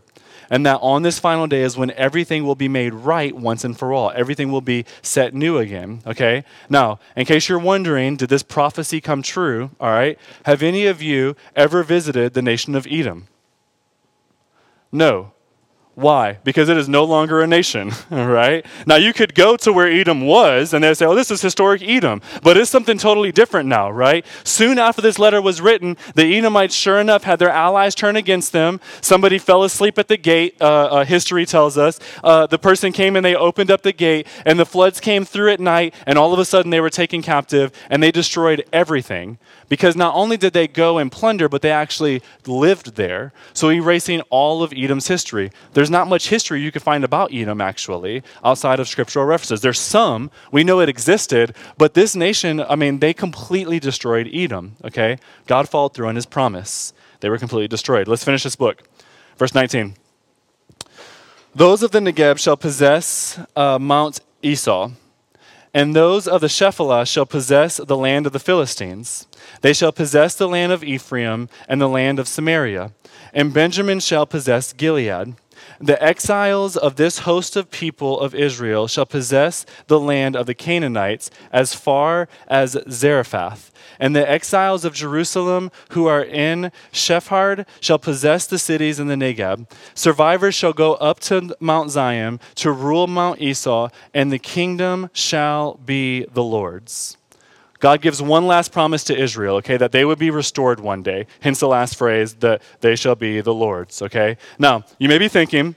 [0.50, 3.78] And that on this final day is when everything will be made right once and
[3.78, 4.12] for all.
[4.14, 6.44] Everything will be set new again, okay?
[6.68, 9.70] Now, in case you're wondering, did this prophecy come true?
[9.80, 10.18] All right?
[10.44, 13.28] Have any of you ever visited the nation of Edom?
[14.92, 15.33] No.
[15.94, 16.38] Why?
[16.42, 18.66] Because it is no longer a nation, right?
[18.84, 21.82] Now, you could go to where Edom was and they'd say, oh, this is historic
[21.82, 24.26] Edom, but it's something totally different now, right?
[24.42, 28.50] Soon after this letter was written, the Edomites, sure enough, had their allies turn against
[28.52, 28.80] them.
[29.00, 32.00] Somebody fell asleep at the gate, uh, uh, history tells us.
[32.24, 35.52] Uh, the person came and they opened up the gate, and the floods came through
[35.52, 39.38] at night, and all of a sudden they were taken captive, and they destroyed everything.
[39.68, 43.32] Because not only did they go and plunder, but they actually lived there.
[43.52, 45.50] So erasing all of Edom's history.
[45.90, 49.60] Not much history you can find about Edom, actually, outside of scriptural references.
[49.60, 54.76] There's some, we know it existed, but this nation, I mean, they completely destroyed Edom,
[54.84, 55.18] okay?
[55.46, 56.92] God followed through on his promise.
[57.20, 58.08] They were completely destroyed.
[58.08, 58.82] Let's finish this book.
[59.36, 59.94] Verse 19.
[61.54, 64.90] Those of the Negeb shall possess uh, Mount Esau
[65.74, 69.26] and those of the Shephelah shall possess the land of the Philistines.
[69.60, 72.92] They shall possess the land of Ephraim and the land of Samaria.
[73.32, 75.34] And Benjamin shall possess Gilead.
[75.80, 80.54] The exiles of this host of people of Israel shall possess the land of the
[80.54, 83.70] Canaanites as far as Zarephath.
[83.98, 89.14] And the exiles of Jerusalem who are in Sepharad shall possess the cities in the
[89.14, 89.70] Negeb.
[89.94, 95.74] Survivors shall go up to Mount Zion to rule Mount Esau, and the kingdom shall
[95.74, 97.16] be the Lord's.
[97.84, 101.26] God gives one last promise to Israel, okay, that they would be restored one day.
[101.40, 104.38] Hence the last phrase, that they shall be the Lord's, okay?
[104.58, 105.74] Now, you may be thinking,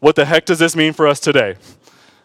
[0.00, 1.54] what the heck does this mean for us today?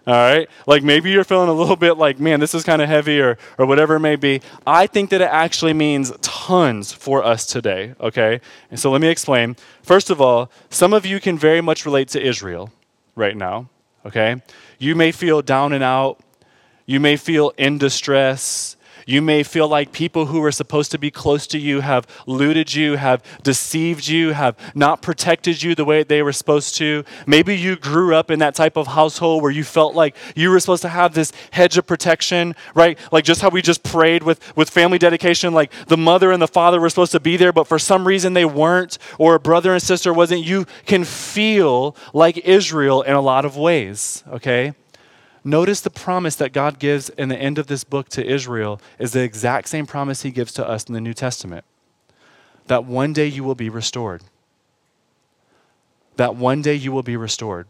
[0.07, 0.49] All right?
[0.65, 3.38] Like maybe you're feeling a little bit like, man, this is kind of heavy or,
[3.60, 4.41] or whatever it may be.
[4.65, 8.41] I think that it actually means tons for us today, okay?
[8.71, 9.57] And so let me explain.
[9.83, 12.71] First of all, some of you can very much relate to Israel
[13.15, 13.69] right now,
[14.07, 14.41] okay?
[14.79, 16.19] You may feel down and out.
[16.88, 18.73] You may feel in distress.
[19.07, 22.73] You may feel like people who are supposed to be close to you have looted
[22.73, 27.05] you, have deceived you, have not protected you the way they were supposed to.
[27.25, 30.59] Maybe you grew up in that type of household where you felt like you were
[30.59, 32.99] supposed to have this hedge of protection, right?
[33.09, 36.47] Like just how we just prayed with, with family dedication, like the mother and the
[36.47, 39.71] father were supposed to be there, but for some reason they weren't, or a brother
[39.71, 40.45] and sister wasn't.
[40.45, 44.73] You can feel like Israel in a lot of ways, okay?
[45.47, 49.13] Notice the promise that God gives in the end of this book to Israel is
[49.13, 51.63] the exact same promise he gives to us in the New Testament
[52.65, 54.23] that one day you will be restored.
[56.17, 57.67] That one day you will be restored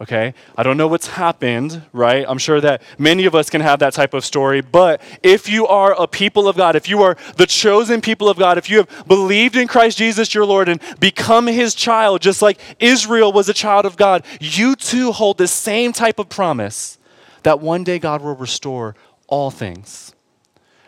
[0.00, 0.34] okay?
[0.56, 2.24] I don't know what's happened, right?
[2.28, 5.66] I'm sure that many of us can have that type of story, but if you
[5.66, 8.78] are a people of God, if you are the chosen people of God, if you
[8.78, 13.48] have believed in Christ Jesus your Lord and become his child, just like Israel was
[13.48, 16.98] a child of God, you too hold the same type of promise
[17.42, 18.94] that one day God will restore
[19.26, 20.14] all things.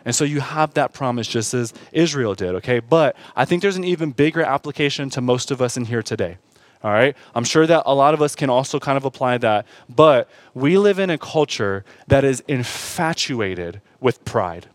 [0.05, 2.81] And so you have that promise just as Israel did, okay?
[2.81, 6.39] But I think there's an even bigger application to most of us in here today.
[6.83, 7.17] All right?
[7.35, 9.67] I'm sure that a lot of us can also kind of apply that.
[9.89, 14.69] But we live in a culture that is infatuated with pride.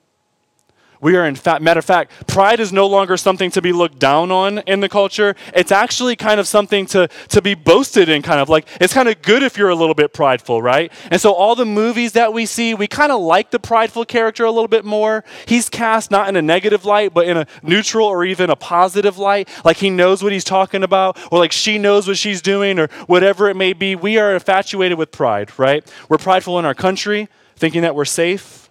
[1.05, 3.99] We are in fact, matter of fact, pride is no longer something to be looked
[3.99, 5.35] down on in the culture.
[5.53, 9.07] It's actually kind of something to, to be boasted in, kind of like it's kind
[9.07, 10.91] of good if you're a little bit prideful, right?
[11.11, 14.45] And so all the movies that we see, we kind of like the prideful character
[14.45, 15.23] a little bit more.
[15.45, 19.19] He's cast not in a negative light, but in a neutral or even a positive
[19.19, 19.47] light.
[19.63, 22.87] Like he knows what he's talking about, or like she knows what she's doing, or
[23.05, 23.95] whatever it may be.
[23.95, 25.87] We are infatuated with pride, right?
[26.09, 28.64] We're prideful in our country, thinking that we're safe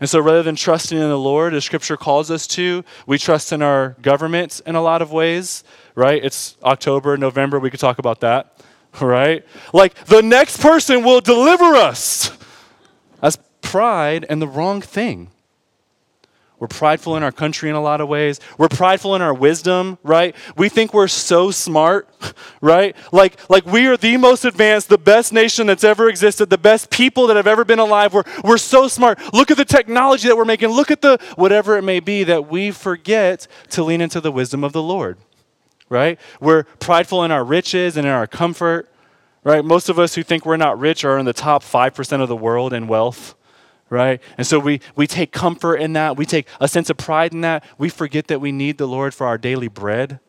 [0.00, 3.52] and so rather than trusting in the Lord, as Scripture calls us to, we trust
[3.52, 6.22] in our government in a lot of ways, right?
[6.24, 8.60] It's October, November, we could talk about that,
[9.00, 9.44] right?
[9.72, 12.30] Like the next person will deliver us.
[13.20, 15.30] That's pride and the wrong thing.
[16.58, 18.40] We're prideful in our country in a lot of ways.
[18.56, 20.34] We're prideful in our wisdom, right?
[20.56, 22.08] We think we're so smart,
[22.62, 22.96] right?
[23.12, 26.88] Like, like we are the most advanced, the best nation that's ever existed, the best
[26.88, 28.14] people that have ever been alive.
[28.14, 29.20] We're, we're so smart.
[29.34, 30.70] Look at the technology that we're making.
[30.70, 34.64] Look at the whatever it may be that we forget to lean into the wisdom
[34.64, 35.18] of the Lord,
[35.90, 36.18] right?
[36.40, 38.90] We're prideful in our riches and in our comfort,
[39.44, 39.62] right?
[39.62, 42.36] Most of us who think we're not rich are in the top 5% of the
[42.36, 43.34] world in wealth
[43.90, 44.20] right?
[44.36, 46.16] And so we, we take comfort in that.
[46.16, 47.64] We take a sense of pride in that.
[47.78, 50.20] We forget that we need the Lord for our daily bread,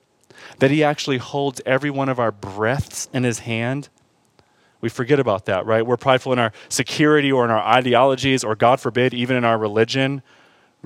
[0.59, 3.89] that He actually holds every one of our breaths in His hand.
[4.79, 5.85] We forget about that, right?
[5.85, 9.57] We're prideful in our security or in our ideologies, or God forbid, even in our
[9.57, 10.21] religion,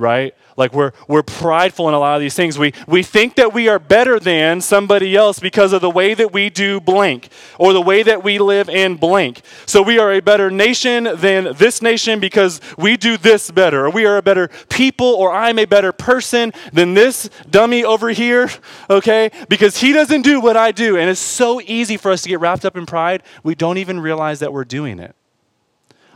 [0.02, 0.36] right?
[0.58, 2.60] Like we're, we're prideful in a lot of these things.
[2.60, 6.34] We, we think that we are better than somebody else because of the way that
[6.34, 9.42] we do blank or the way that we live in blank.
[9.66, 13.86] So we are a better nation than this nation because we do this better.
[13.86, 18.10] Or we are a better people or I'm a better person than this dummy over
[18.10, 18.50] here,
[18.90, 19.32] okay?
[19.48, 20.98] Because he doesn't do what I do.
[20.98, 24.00] And it's so easy for us to get wrapped up in pride, we don't even
[24.00, 25.16] realize that we're doing it.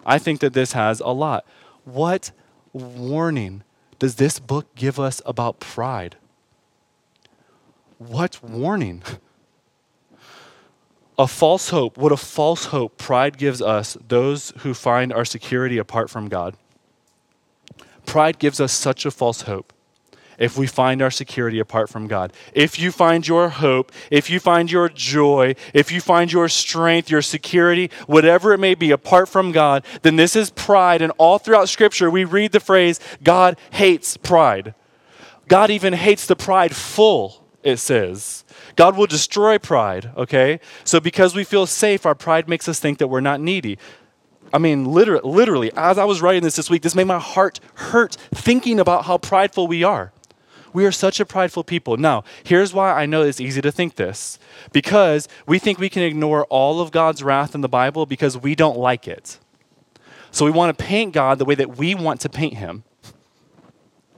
[0.06, 1.45] I think that this has a lot.
[1.84, 2.32] What
[2.74, 3.63] warning
[3.99, 6.17] does this book give us about pride?
[7.97, 9.03] What warning?
[11.17, 11.97] A false hope.
[11.97, 16.58] What a false hope pride gives us, those who find our security apart from God.
[18.05, 19.71] Pride gives us such a false hope
[20.38, 22.34] if we find our security apart from God.
[22.54, 27.10] If you find your hope, if you find your joy, if you find your strength,
[27.10, 31.02] your security, whatever it may be, apart from God, then this is pride.
[31.02, 34.74] And all throughout Scripture, we read the phrase, God hates pride.
[35.48, 38.43] God even hates the prideful, it says.
[38.76, 40.60] God will destroy pride, okay?
[40.84, 43.78] So because we feel safe, our pride makes us think that we're not needy.
[44.54, 47.60] I mean, literally, literally, as I was writing this this week, this made my heart
[47.76, 50.13] hurt thinking about how prideful we are.
[50.75, 51.95] We are such a prideful people.
[51.95, 54.38] Now, here's why I know it's easy to think this
[54.73, 58.55] because we think we can ignore all of God's wrath in the Bible because we
[58.55, 59.39] don't like it.
[60.31, 62.83] So we want to paint God the way that we want to paint him.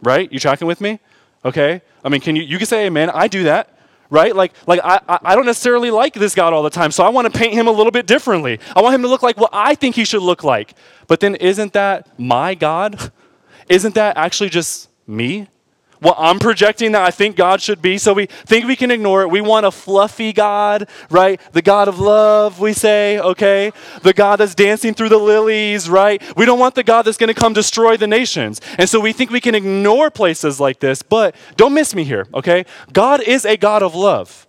[0.01, 0.33] Right?
[0.33, 0.99] You tracking with me?
[1.45, 1.83] Okay?
[2.03, 3.11] I mean, can you you can say amen.
[3.11, 3.77] I do that.
[4.09, 4.35] Right?
[4.35, 7.31] Like, like I, I don't necessarily like this God all the time, so I want
[7.31, 8.59] to paint him a little bit differently.
[8.75, 10.73] I want him to look like what I think he should look like.
[11.05, 13.11] But then isn't that my God?
[13.69, 15.49] Isn't that actually just me?
[15.99, 17.97] What I'm projecting that I think God should be.
[17.97, 19.29] So we think we can ignore it.
[19.29, 21.39] We want a fluffy God, right?
[21.53, 23.71] The God of love, we say, okay?
[24.03, 26.21] The God that's dancing through the lilies, right?
[26.37, 28.61] We don't want the God that's going to come destroy the nations.
[28.77, 32.27] And so we think we can ignore places like this, but don't miss me here,
[32.33, 32.65] okay?
[32.93, 34.47] God is a God of love.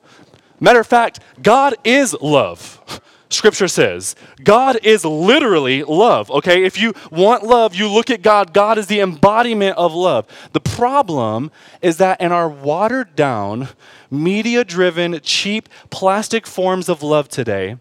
[0.60, 3.02] Matter of fact, God is love.
[3.30, 4.16] Scripture says.
[4.42, 6.64] God is literally love, okay?
[6.64, 8.52] If you want love, you look at God.
[8.52, 10.26] God is the embodiment of love.
[10.52, 11.50] The problem
[11.82, 13.68] is that in our watered down,
[14.10, 17.76] media driven, cheap, plastic forms of love today,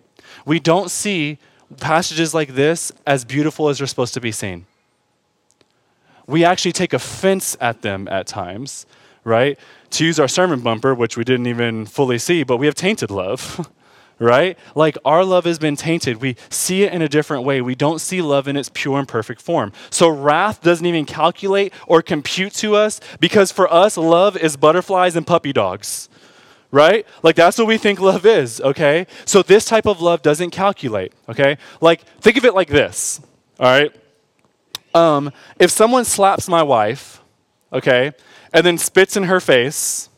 [0.45, 1.37] we don't see
[1.79, 4.65] passages like this as beautiful as they're supposed to be seen.
[6.25, 8.85] We actually take offense at them at times,
[9.23, 9.57] right?
[9.91, 13.11] To use our sermon bumper, which we didn't even fully see, but we have tainted
[13.11, 13.69] love.
[14.19, 14.57] right?
[14.75, 16.21] Like our love has been tainted.
[16.21, 17.61] We see it in a different way.
[17.61, 19.71] We don't see love in its pure and perfect form.
[19.89, 25.15] So wrath doesn't even calculate or compute to us because for us, love is butterflies
[25.15, 26.09] and puppy dogs,
[26.71, 27.05] right?
[27.23, 29.07] Like that's what we think love is, okay?
[29.25, 31.57] So this type of love doesn't calculate, okay?
[31.81, 33.21] Like think of it like this,
[33.59, 33.95] all right?
[34.93, 37.21] Um, if someone slaps my wife,
[37.71, 38.13] okay,
[38.53, 40.09] and then spits in her face,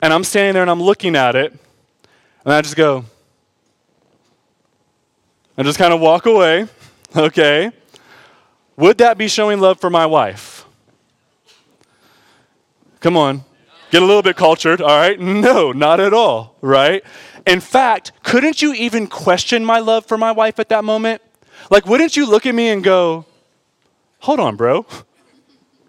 [0.00, 1.52] and I'm standing there and I'm looking at it,
[2.44, 3.04] and I just go,
[5.56, 6.66] and just kind of walk away,
[7.16, 7.70] okay?
[8.76, 10.64] Would that be showing love for my wife?
[13.00, 13.44] Come on.
[13.90, 15.18] Get a little bit cultured, all right?
[15.20, 17.02] No, not at all, right?
[17.46, 21.22] In fact, couldn't you even question my love for my wife at that moment?
[21.70, 23.26] Like, wouldn't you look at me and go,
[24.20, 24.86] hold on, bro?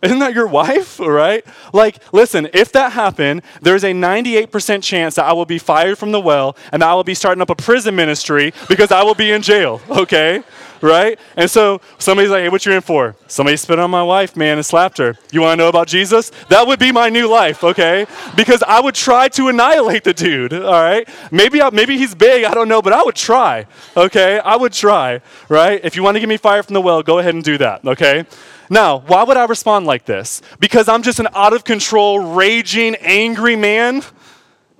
[0.02, 1.00] Isn't that your wife?
[1.00, 1.46] Right?
[1.74, 6.12] Like, listen, if that happened, there's a 98% chance that I will be fired from
[6.12, 9.32] the well and I will be starting up a prison ministry because I will be
[9.32, 10.44] in jail, okay?
[10.82, 11.20] Right?
[11.36, 13.16] And so somebody's like, hey, what you in for?
[13.28, 15.16] Somebody spit on my wife, man, and slapped her.
[15.32, 16.32] You want to know about Jesus?
[16.50, 18.08] That would be my new life, okay?
[18.36, 21.08] Because I would try to annihilate the dude, all right?
[21.32, 24.40] Maybe, I, maybe he's big, I don't know, but I would try, okay?
[24.40, 25.80] I would try, right?
[25.84, 27.86] If you want to get me fired from the well, go ahead and do that,
[27.86, 28.26] okay?
[28.71, 30.41] Now, why would I respond like this?
[30.60, 34.01] Because I'm just an out of control, raging, angry man?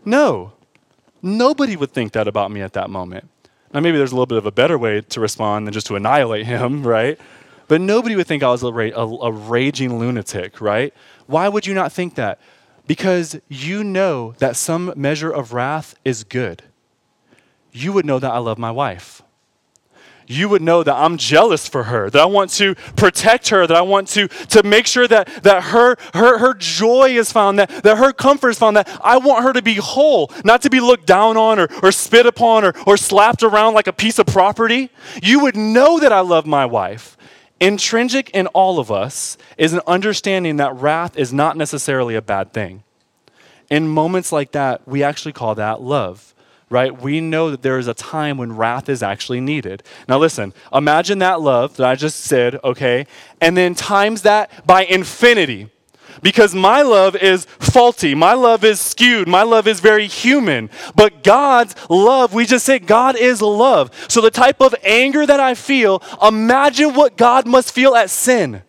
[0.06, 0.54] No.
[1.21, 3.27] Nobody would think that about me at that moment.
[3.73, 5.97] Now, maybe there's a little bit of a better way to respond than just to
[5.97, 7.19] annihilate him, right?
[7.71, 10.93] but nobody would think I was a, a, a raging lunatic, right?
[11.25, 12.38] Why would you not think that?
[12.86, 16.63] Because you know that some measure of wrath is good.
[17.71, 19.21] You would know that I love my wife
[20.32, 23.76] you would know that I'm jealous for her, that I want to protect her, that
[23.76, 27.70] I want to, to make sure that, that her, her, her joy is found, that,
[27.84, 30.80] that her comfort is found, that I want her to be whole, not to be
[30.80, 34.26] looked down on or, or spit upon or, or slapped around like a piece of
[34.26, 34.89] property.
[35.22, 37.17] You would know that I love my wife.
[37.60, 42.54] Intrinsic in all of us is an understanding that wrath is not necessarily a bad
[42.54, 42.84] thing.
[43.69, 46.34] In moments like that, we actually call that love
[46.72, 47.00] right?
[47.00, 49.84] We know that there is a time when wrath is actually needed.
[50.08, 53.06] Now, listen, imagine that love that I just said, okay,
[53.42, 55.69] and then times that by infinity.
[56.22, 58.15] Because my love is faulty.
[58.15, 59.28] My love is skewed.
[59.28, 60.69] My love is very human.
[60.94, 63.92] But God's love, we just say God is love.
[64.10, 68.62] So the type of anger that I feel, imagine what God must feel at sin.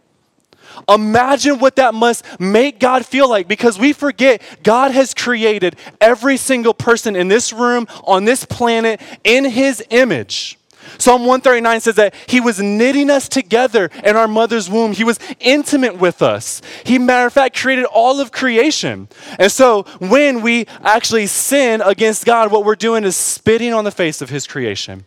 [0.88, 6.36] Imagine what that must make God feel like because we forget God has created every
[6.36, 10.58] single person in this room, on this planet, in His image.
[10.98, 14.92] Psalm 139 says that He was knitting us together in our mother's womb.
[14.92, 16.60] He was intimate with us.
[16.84, 19.08] He, matter of fact, created all of creation.
[19.38, 23.90] And so when we actually sin against God, what we're doing is spitting on the
[23.90, 25.04] face of His creation.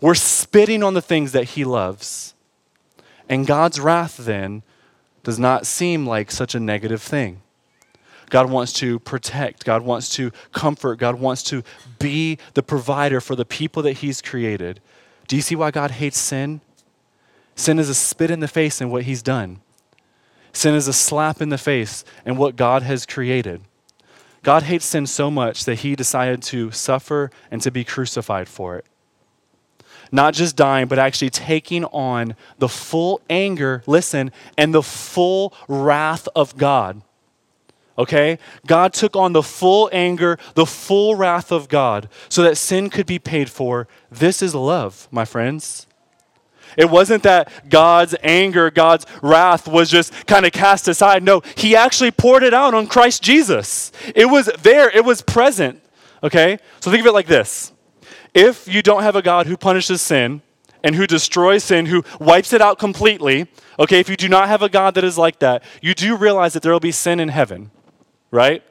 [0.00, 2.34] We're spitting on the things that He loves.
[3.28, 4.62] And God's wrath then
[5.22, 7.42] does not seem like such a negative thing.
[8.30, 11.62] God wants to protect, God wants to comfort, God wants to
[11.98, 14.80] be the provider for the people that He's created.
[15.26, 16.60] Do you see why God hates sin?
[17.54, 19.60] Sin is a spit in the face in what He's done.
[20.52, 23.62] Sin is a slap in the face in what God has created.
[24.42, 28.76] God hates sin so much that He decided to suffer and to be crucified for
[28.76, 28.86] it
[30.10, 36.28] not just dying, but actually taking on the full anger, listen, and the full wrath
[36.34, 37.02] of God.
[37.98, 38.38] Okay?
[38.66, 43.06] God took on the full anger, the full wrath of God, so that sin could
[43.06, 43.88] be paid for.
[44.10, 45.86] This is love, my friends.
[46.76, 51.22] It wasn't that God's anger, God's wrath was just kind of cast aside.
[51.22, 53.90] No, He actually poured it out on Christ Jesus.
[54.14, 55.82] It was there, it was present.
[56.22, 56.58] Okay?
[56.80, 57.72] So think of it like this
[58.38, 60.42] if you don't have a God who punishes sin
[60.84, 63.48] and who destroys sin, who wipes it out completely,
[63.80, 66.52] okay, if you do not have a God that is like that, you do realize
[66.52, 67.72] that there will be sin in heaven,
[68.30, 68.62] right?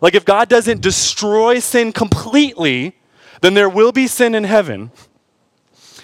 [0.00, 2.96] Like if God doesn't destroy sin completely,
[3.42, 4.90] then there will be sin in heaven.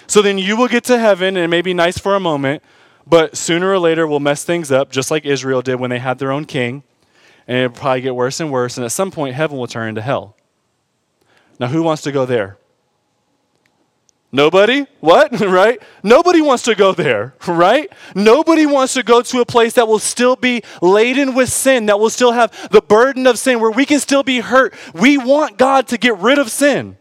[0.05, 2.61] So then you will get to heaven and it may be nice for a moment,
[3.07, 6.19] but sooner or later we'll mess things up, just like Israel did when they had
[6.19, 6.83] their own king.
[7.47, 8.77] And it'll probably get worse and worse.
[8.77, 10.35] And at some point, heaven will turn into hell.
[11.59, 12.57] Now, who wants to go there?
[14.31, 14.85] Nobody?
[14.99, 15.39] What?
[15.41, 15.81] right?
[16.03, 17.91] Nobody wants to go there, right?
[18.15, 21.99] Nobody wants to go to a place that will still be laden with sin, that
[21.99, 24.73] will still have the burden of sin, where we can still be hurt.
[24.93, 26.97] We want God to get rid of sin.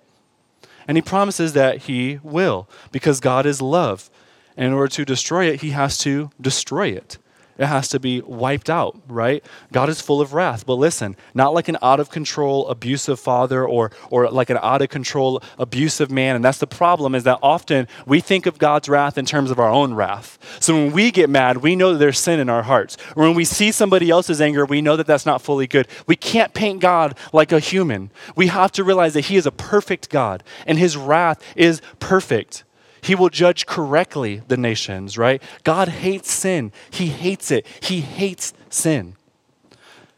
[0.87, 4.09] And He promises that He will, because God is love.
[4.57, 7.18] And in order to destroy it, He has to destroy it
[7.59, 9.44] it has to be wiped out, right?
[9.72, 10.66] God is full of wrath.
[10.66, 14.82] But listen, not like an out of control abusive father or, or like an out
[14.82, 16.36] of control abusive man.
[16.36, 19.59] And that's the problem is that often we think of God's wrath in terms of
[19.59, 20.38] our own wrath.
[20.61, 22.96] So when we get mad, we know that there's sin in our hearts.
[23.16, 25.88] Or when we see somebody else's anger, we know that that's not fully good.
[26.07, 28.11] We can't paint God like a human.
[28.34, 32.64] We have to realize that He is a perfect God and His wrath is perfect.
[33.07, 35.40] He will judge correctly the nations, right?
[35.62, 36.72] God hates sin.
[36.90, 37.64] He hates it.
[37.80, 39.14] He hates sin.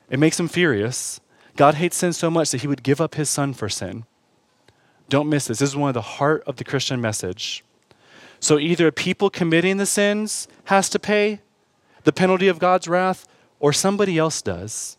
[0.08, 1.20] It makes him furious.
[1.54, 4.06] God hates sin so much that he would give up his son for sin.
[5.10, 5.58] Don't miss this.
[5.58, 7.62] This is one of the heart of the Christian message.
[8.40, 11.40] So either people committing the sins has to pay
[12.04, 13.28] the penalty of God's wrath
[13.60, 14.96] or somebody else does.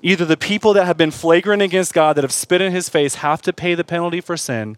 [0.00, 3.16] Either the people that have been flagrant against God, that have spit in his face,
[3.16, 4.76] have to pay the penalty for sin,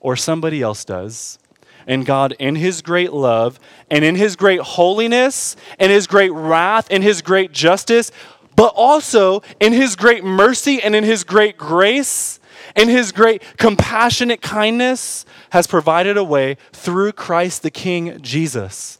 [0.00, 1.38] or somebody else does.
[1.86, 3.58] And God, in His great love
[3.90, 8.10] and in His great holiness and His great wrath and His great justice,
[8.56, 12.38] but also in His great mercy and in His great grace
[12.76, 18.98] and His great compassionate kindness, has provided a way through Christ the King Jesus.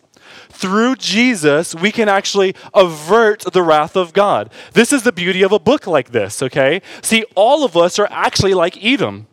[0.48, 4.50] Through Jesus, we can actually avert the wrath of God.
[4.72, 6.82] This is the beauty of a book like this, okay?
[7.02, 9.26] See, all of us are actually like Edom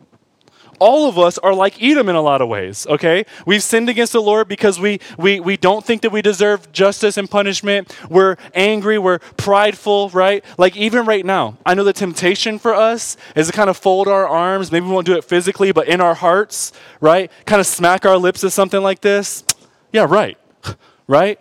[0.79, 3.25] all of us are like Edom in a lot of ways, okay?
[3.45, 7.17] We've sinned against the Lord because we, we, we don't think that we deserve justice
[7.17, 7.95] and punishment.
[8.09, 10.43] We're angry, we're prideful, right?
[10.57, 14.07] Like even right now, I know the temptation for us is to kind of fold
[14.07, 14.71] our arms.
[14.71, 17.31] Maybe we won't do it physically, but in our hearts, right?
[17.45, 19.43] Kind of smack our lips at something like this.
[19.93, 20.37] Yeah, right.
[21.07, 21.39] right?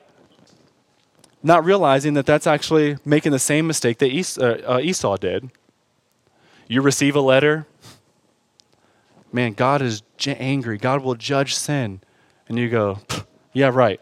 [1.43, 5.51] Not realizing that that's actually making the same mistake that Esau, uh, uh, Esau did.
[6.69, 7.67] You receive a letter,
[9.33, 10.79] man, God is angry.
[10.79, 12.01] God will judge sin.
[12.49, 13.01] And you go,
[13.53, 14.01] yeah, right.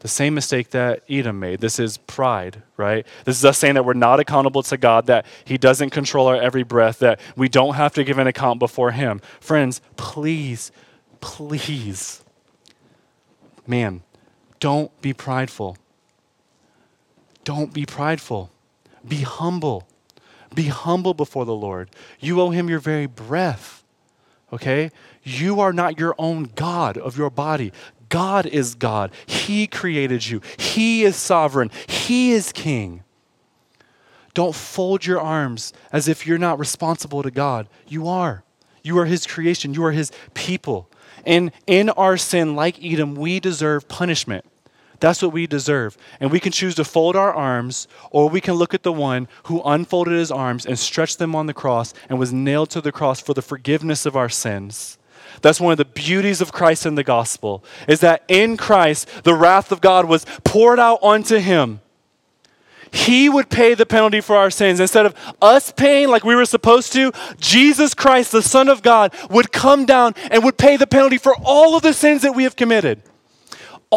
[0.00, 1.60] The same mistake that Edom made.
[1.60, 3.06] This is pride, right?
[3.24, 6.36] This is us saying that we're not accountable to God, that He doesn't control our
[6.36, 9.22] every breath, that we don't have to give an account before Him.
[9.40, 10.70] Friends, please,
[11.22, 12.22] please,
[13.66, 14.02] man,
[14.60, 15.78] don't be prideful.
[17.44, 18.50] Don't be prideful.
[19.06, 19.88] Be humble.
[20.54, 21.90] Be humble before the Lord.
[22.20, 23.83] You owe Him your very breath.
[24.52, 24.90] Okay?
[25.22, 27.72] You are not your own God of your body.
[28.08, 29.10] God is God.
[29.26, 30.40] He created you.
[30.58, 31.70] He is sovereign.
[31.88, 33.02] He is king.
[34.34, 37.68] Don't fold your arms as if you're not responsible to God.
[37.86, 38.44] You are.
[38.82, 39.74] You are His creation.
[39.74, 40.90] You are His people.
[41.24, 44.44] And in our sin, like Edom, we deserve punishment.
[45.04, 45.98] That's what we deserve.
[46.18, 49.28] And we can choose to fold our arms, or we can look at the one
[49.42, 52.90] who unfolded his arms and stretched them on the cross and was nailed to the
[52.90, 54.96] cross for the forgiveness of our sins.
[55.42, 59.34] That's one of the beauties of Christ in the gospel, is that in Christ, the
[59.34, 61.82] wrath of God was poured out onto him.
[62.90, 64.80] He would pay the penalty for our sins.
[64.80, 69.14] Instead of us paying like we were supposed to, Jesus Christ, the Son of God,
[69.28, 72.44] would come down and would pay the penalty for all of the sins that we
[72.44, 73.02] have committed.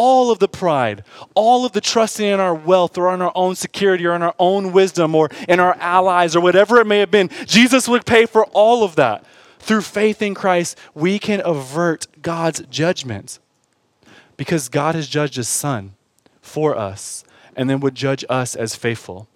[0.00, 1.02] All of the pride,
[1.34, 4.34] all of the trusting in our wealth or in our own security or in our
[4.38, 8.24] own wisdom or in our allies or whatever it may have been, Jesus would pay
[8.24, 9.24] for all of that.
[9.58, 13.40] Through faith in Christ, we can avert God's judgment
[14.36, 15.96] because God has judged his son
[16.40, 17.24] for us
[17.56, 19.26] and then would judge us as faithful.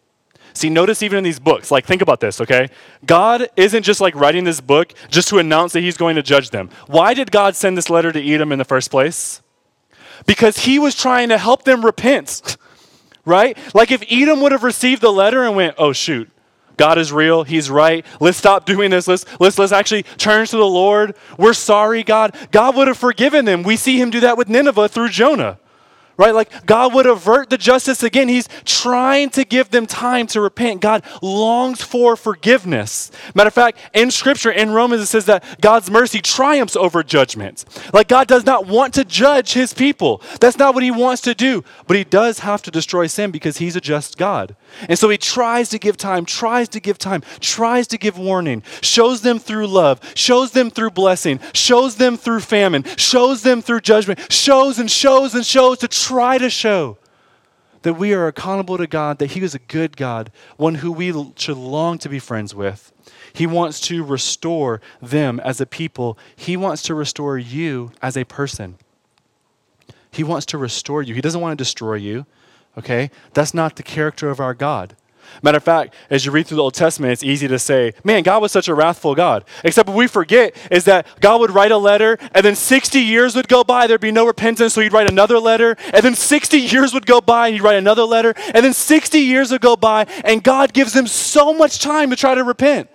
[0.55, 2.69] See, notice even in these books, like think about this, okay?
[3.05, 6.51] God isn't just like writing this book just to announce that he's going to judge
[6.51, 6.71] them.
[6.87, 9.42] Why did God send this letter to Edom in the first place?
[10.27, 12.57] Because he was trying to help them repent,
[13.25, 13.57] right?
[13.75, 16.29] Like if Edom would have received the letter and went, oh shoot,
[16.77, 17.45] God is real.
[17.45, 18.05] He's right.
[18.21, 19.07] Let's stop doing this.
[19.07, 21.15] Let's, let's, let's actually turn to the Lord.
[21.39, 22.35] We're sorry, God.
[22.51, 23.63] God would have forgiven them.
[23.63, 25.59] We see him do that with Nineveh through Jonah
[26.23, 26.35] right?
[26.35, 28.29] Like God would avert the justice again.
[28.29, 30.81] He's trying to give them time to repent.
[30.81, 33.11] God longs for forgiveness.
[33.35, 37.65] Matter of fact, in Scripture, in Romans, it says that God's mercy triumphs over judgment.
[37.93, 40.23] Like God does not want to judge his people.
[40.41, 41.65] That's not what he wants to do.
[41.87, 44.55] But he does have to destroy sin because he's a just God.
[44.89, 48.63] And so he tries to give time, tries to give time, tries to give warning,
[48.81, 53.81] shows them through love, shows them through blessing, shows them through famine, shows them through
[53.81, 56.99] judgment, shows and shows and shows to try to show
[57.83, 61.13] that we are accountable to God, that He is a good God, one who we
[61.37, 62.93] should long to be friends with.
[63.33, 68.25] He wants to restore them as a people, He wants to restore you as a
[68.25, 68.77] person.
[70.11, 71.15] He wants to restore you.
[71.15, 72.27] He doesn't want to destroy you,
[72.77, 73.11] okay?
[73.33, 74.95] That's not the character of our God.
[75.43, 78.23] Matter of fact, as you read through the Old Testament, it's easy to say, man,
[78.23, 79.45] God was such a wrathful God.
[79.65, 83.35] Except what we forget is that God would write a letter, and then 60 years
[83.35, 86.59] would go by, there'd be no repentance, so he'd write another letter, and then 60
[86.59, 89.77] years would go by, and he'd write another letter, and then 60 years would go
[89.77, 92.91] by, and God gives them so much time to try to repent.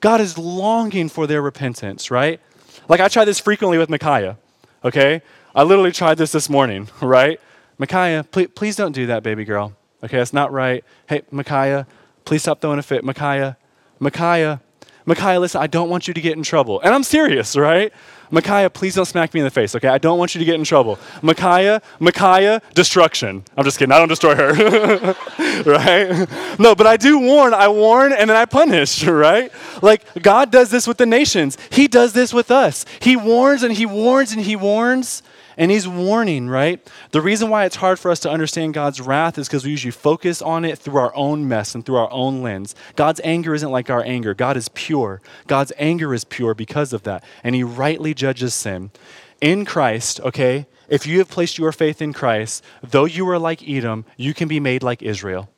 [0.00, 2.40] God is longing for their repentance, right?
[2.88, 4.38] Like I try this frequently with Micaiah,
[4.84, 5.22] okay?
[5.54, 7.40] I literally tried this this morning, right?
[7.78, 9.74] Micaiah, please, please don't do that, baby girl.
[10.02, 10.84] Okay, that's not right.
[11.08, 11.86] Hey, Micaiah,
[12.24, 13.04] please stop throwing a fit.
[13.04, 13.56] Micaiah,
[13.98, 14.60] Micaiah,
[15.08, 16.80] Micaiah, listen, I don't want you to get in trouble.
[16.82, 17.90] And I'm serious, right?
[18.30, 19.88] Micaiah, please don't smack me in the face, okay?
[19.88, 20.98] I don't want you to get in trouble.
[21.22, 23.42] Micaiah, Micaiah, destruction.
[23.56, 23.90] I'm just kidding.
[23.90, 24.52] I don't destroy her,
[25.64, 26.58] right?
[26.60, 27.54] No, but I do warn.
[27.54, 29.50] I warn and then I punish, right?
[29.80, 31.56] Like God does this with the nations.
[31.70, 32.84] He does this with us.
[33.00, 35.22] He warns and he warns and he warns
[35.58, 36.80] and he's warning, right?
[37.10, 39.90] The reason why it's hard for us to understand God's wrath is because we usually
[39.90, 42.76] focus on it through our own mess and through our own lens.
[42.94, 44.34] God's anger isn't like our anger.
[44.34, 45.20] God is pure.
[45.48, 47.24] God's anger is pure because of that.
[47.42, 48.92] And he rightly judges sin.
[49.40, 53.68] In Christ, okay, if you have placed your faith in Christ, though you are like
[53.68, 55.50] Edom, you can be made like Israel.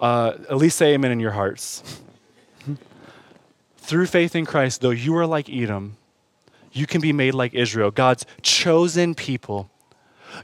[0.00, 2.00] Uh, at least say amen in your hearts.
[3.78, 5.96] Through faith in Christ, though you are like Edom,
[6.76, 9.70] you can be made like Israel, God's chosen people.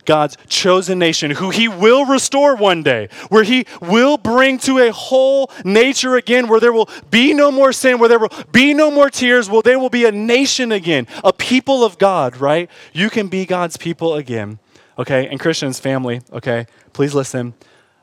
[0.07, 4.91] God's chosen nation, who he will restore one day, where he will bring to a
[4.91, 8.91] whole nature again, where there will be no more sin, where there will be no
[8.91, 12.71] more tears, where there will be a nation again, a people of God, right?
[12.93, 14.61] You can be God's people again,
[14.99, 15.27] okay?
[15.27, 17.53] And Christians, family, okay, please listen.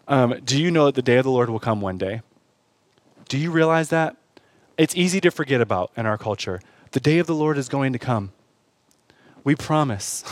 [0.08, 2.22] Um, do you know that the day of the Lord will come one day?
[3.30, 4.16] Do you realize that?
[4.78, 6.62] It's easy to forget about in our culture.
[6.92, 8.32] The day of the Lord is going to come.
[9.44, 10.24] We promise.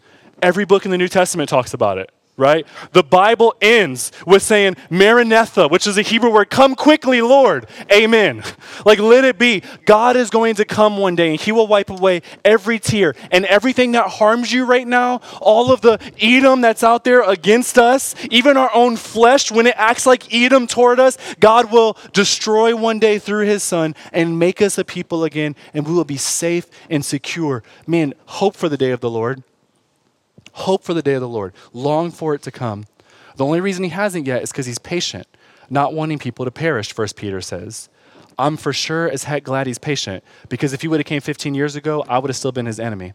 [0.42, 2.66] Every book in the New Testament talks about it right?
[2.92, 7.66] The Bible ends with saying, Maranatha, which is a Hebrew word, come quickly, Lord.
[7.90, 8.42] Amen.
[8.84, 9.62] Like, let it be.
[9.84, 13.44] God is going to come one day and He will wipe away every tear and
[13.46, 18.14] everything that harms you right now, all of the Edom that's out there against us,
[18.30, 22.98] even our own flesh, when it acts like Edom toward us, God will destroy one
[22.98, 26.68] day through His Son and make us a people again, and we will be safe
[26.90, 27.62] and secure.
[27.86, 29.42] Man, hope for the day of the Lord.
[30.56, 31.52] Hope for the day of the Lord.
[31.74, 32.86] Long for it to come.
[33.36, 35.26] The only reason he hasn't yet is because he's patient,
[35.68, 37.90] not wanting people to perish, First Peter says.
[38.38, 41.54] I'm for sure as heck glad he's patient because if he would have came 15
[41.54, 43.12] years ago, I would have still been his enemy.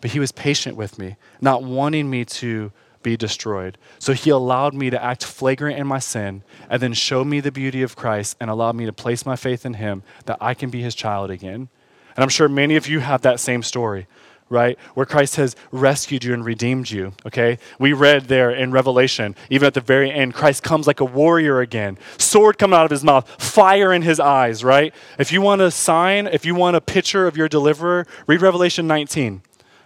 [0.00, 2.72] But he was patient with me, not wanting me to
[3.04, 3.78] be destroyed.
[4.00, 7.52] So he allowed me to act flagrant in my sin and then show me the
[7.52, 10.70] beauty of Christ and allowed me to place my faith in him that I can
[10.70, 11.68] be his child again.
[12.16, 14.08] And I'm sure many of you have that same story
[14.50, 14.76] right?
[14.94, 17.58] Where Christ has rescued you and redeemed you, okay?
[17.78, 21.60] We read there in Revelation, even at the very end, Christ comes like a warrior
[21.60, 24.92] again, sword coming out of his mouth, fire in his eyes, right?
[25.18, 28.88] If you want a sign, if you want a picture of your deliverer, read Revelation
[28.88, 29.42] 19,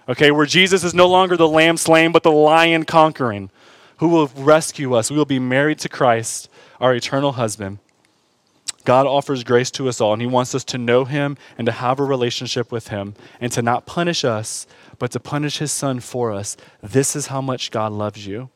[0.08, 0.30] okay?
[0.30, 3.50] Where Jesus is no longer the lamb slain, but the lion conquering,
[3.98, 5.10] who will rescue us.
[5.10, 6.48] We will be married to Christ,
[6.80, 7.78] our eternal husband.
[8.84, 11.72] God offers grace to us all, and He wants us to know Him and to
[11.72, 14.66] have a relationship with Him and to not punish us,
[14.98, 16.56] but to punish His Son for us.
[16.82, 18.50] This is how much God loves you.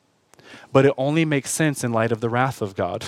[0.73, 3.05] But it only makes sense in light of the wrath of God.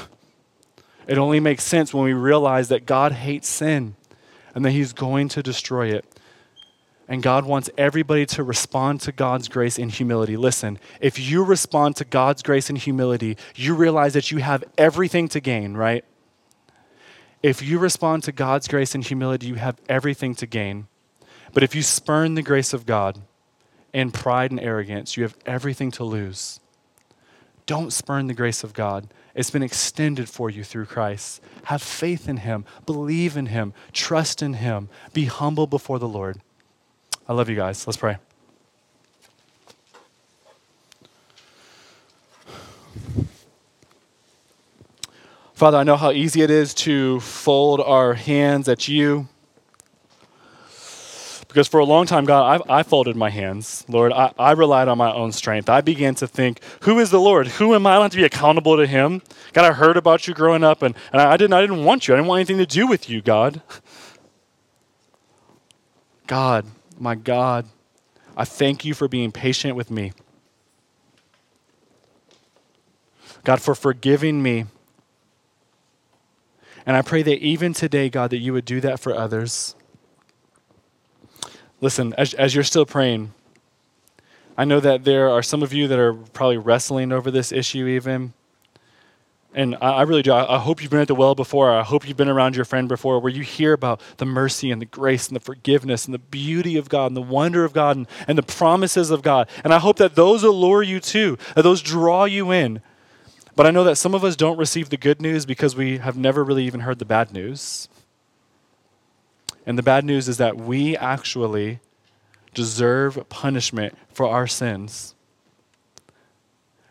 [1.07, 3.97] It only makes sense when we realize that God hates sin
[4.55, 6.05] and that He's going to destroy it.
[7.09, 10.37] And God wants everybody to respond to God's grace in humility.
[10.37, 15.27] Listen, if you respond to God's grace in humility, you realize that you have everything
[15.29, 16.05] to gain, right?
[17.43, 20.89] If you respond to God's grace and humility, you have everything to gain.
[21.53, 23.21] But if you spurn the grace of God
[23.93, 26.61] in pride and arrogance, you have everything to lose.
[27.67, 29.09] Don't spurn the grace of God.
[29.35, 31.41] It's been extended for you through Christ.
[31.65, 36.41] Have faith in Him, believe in Him, trust in Him, be humble before the Lord.
[37.29, 37.87] I love you guys.
[37.87, 38.19] Let's pray.
[45.61, 49.29] Father, I know how easy it is to fold our hands at you.
[51.49, 53.85] Because for a long time, God, I, I folded my hands.
[53.87, 55.69] Lord, I, I, relied on my own strength.
[55.69, 57.47] I began to think, who is the Lord?
[57.47, 57.99] Who am I?
[57.99, 59.21] I have to be accountable to him.
[59.53, 62.15] God, I heard about you growing up, and, and I, didn't, I didn't want you.
[62.15, 63.61] I didn't want anything to do with you, God.
[66.27, 66.65] God,
[66.99, 67.67] my God,
[68.35, 70.15] I thank you for being patient with me.
[73.45, 74.65] God, for forgiving me
[76.87, 79.75] and I pray that even today, God, that you would do that for others.
[81.81, 83.33] Listen, as, as you're still praying,
[84.57, 87.87] I know that there are some of you that are probably wrestling over this issue,
[87.87, 88.35] even.
[89.55, 90.33] And I, I really do.
[90.33, 91.73] I, I, hope you've been at the well before.
[91.73, 94.81] I hope you've been around your friend before where you hear about the mercy and
[94.81, 97.97] the grace and the forgiveness and the beauty of God and the wonder of God
[97.97, 99.49] and, and the promises of God.
[99.65, 102.81] And I hope that those allure you too, that those draw you in.
[103.61, 106.17] But I know that some of us don't receive the good news because we have
[106.17, 107.91] never really even heard the bad news.
[109.67, 111.81] And the bad news is that we actually
[112.55, 115.15] deserve punishment for our sins.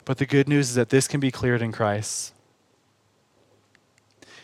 [0.06, 2.36] But the good news is that this can be cleared in Christ.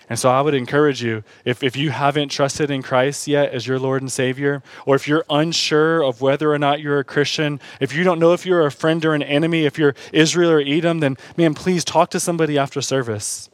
[0.10, 3.66] And so I would encourage you, if, if you haven't trusted in Christ yet as
[3.66, 7.60] your Lord and Savior, or if you're unsure of whether or not you're a Christian,
[7.80, 10.60] if you don't know if you're a friend or an enemy, if you're Israel or
[10.60, 13.50] Edom, then man, please talk to somebody after service.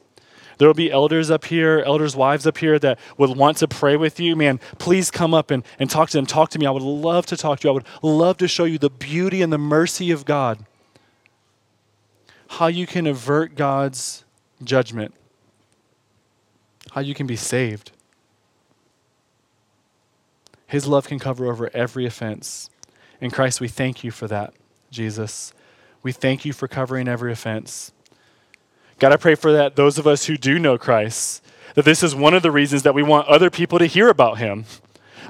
[0.57, 3.95] There will be elders up here, elders' wives up here that would want to pray
[3.95, 4.35] with you.
[4.35, 6.25] Man, please come up and, and talk to them.
[6.25, 6.67] Talk to me.
[6.67, 7.71] I would love to talk to you.
[7.71, 10.65] I would love to show you the beauty and the mercy of God.
[12.47, 14.25] How you can avert God's
[14.63, 15.15] judgment
[16.91, 17.91] how you can be saved.
[20.67, 22.69] His love can cover over every offense.
[23.19, 24.53] In Christ, we thank you for that,
[24.89, 25.53] Jesus.
[26.03, 27.91] We thank you for covering every offense.
[28.99, 31.43] God, I pray for that those of us who do know Christ,
[31.75, 34.37] that this is one of the reasons that we want other people to hear about
[34.37, 34.65] him.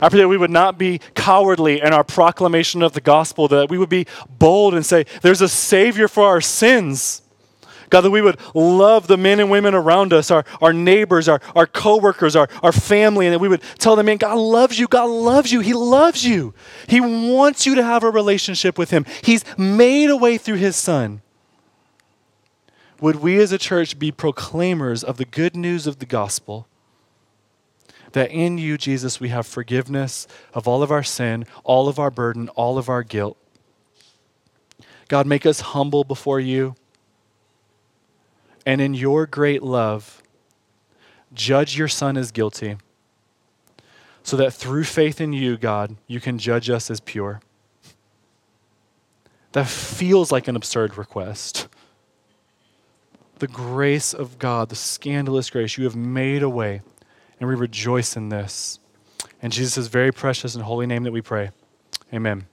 [0.01, 3.69] I pray that we would not be cowardly in our proclamation of the gospel, that
[3.69, 7.21] we would be bold and say, There's a Savior for our sins.
[7.91, 11.41] God, that we would love the men and women around us, our, our neighbors, our,
[11.53, 14.87] our coworkers, our, our family, and that we would tell them, man, God loves you.
[14.87, 15.59] God loves you.
[15.59, 16.53] He loves you.
[16.87, 19.05] He wants you to have a relationship with Him.
[19.21, 21.21] He's made a way through His Son.
[23.01, 26.67] Would we as a church be proclaimers of the good news of the gospel?
[28.13, 32.11] That in you, Jesus, we have forgiveness of all of our sin, all of our
[32.11, 33.37] burden, all of our guilt.
[35.09, 36.75] God, make us humble before you.
[38.65, 40.21] And in your great love,
[41.33, 42.77] judge your son as guilty,
[44.23, 47.41] so that through faith in you, God, you can judge us as pure.
[49.53, 51.67] That feels like an absurd request.
[53.39, 56.81] The grace of God, the scandalous grace, you have made a way,
[57.39, 58.79] and we rejoice in this.
[59.41, 61.49] In Jesus' very precious and holy name that we pray.
[62.13, 62.45] Amen.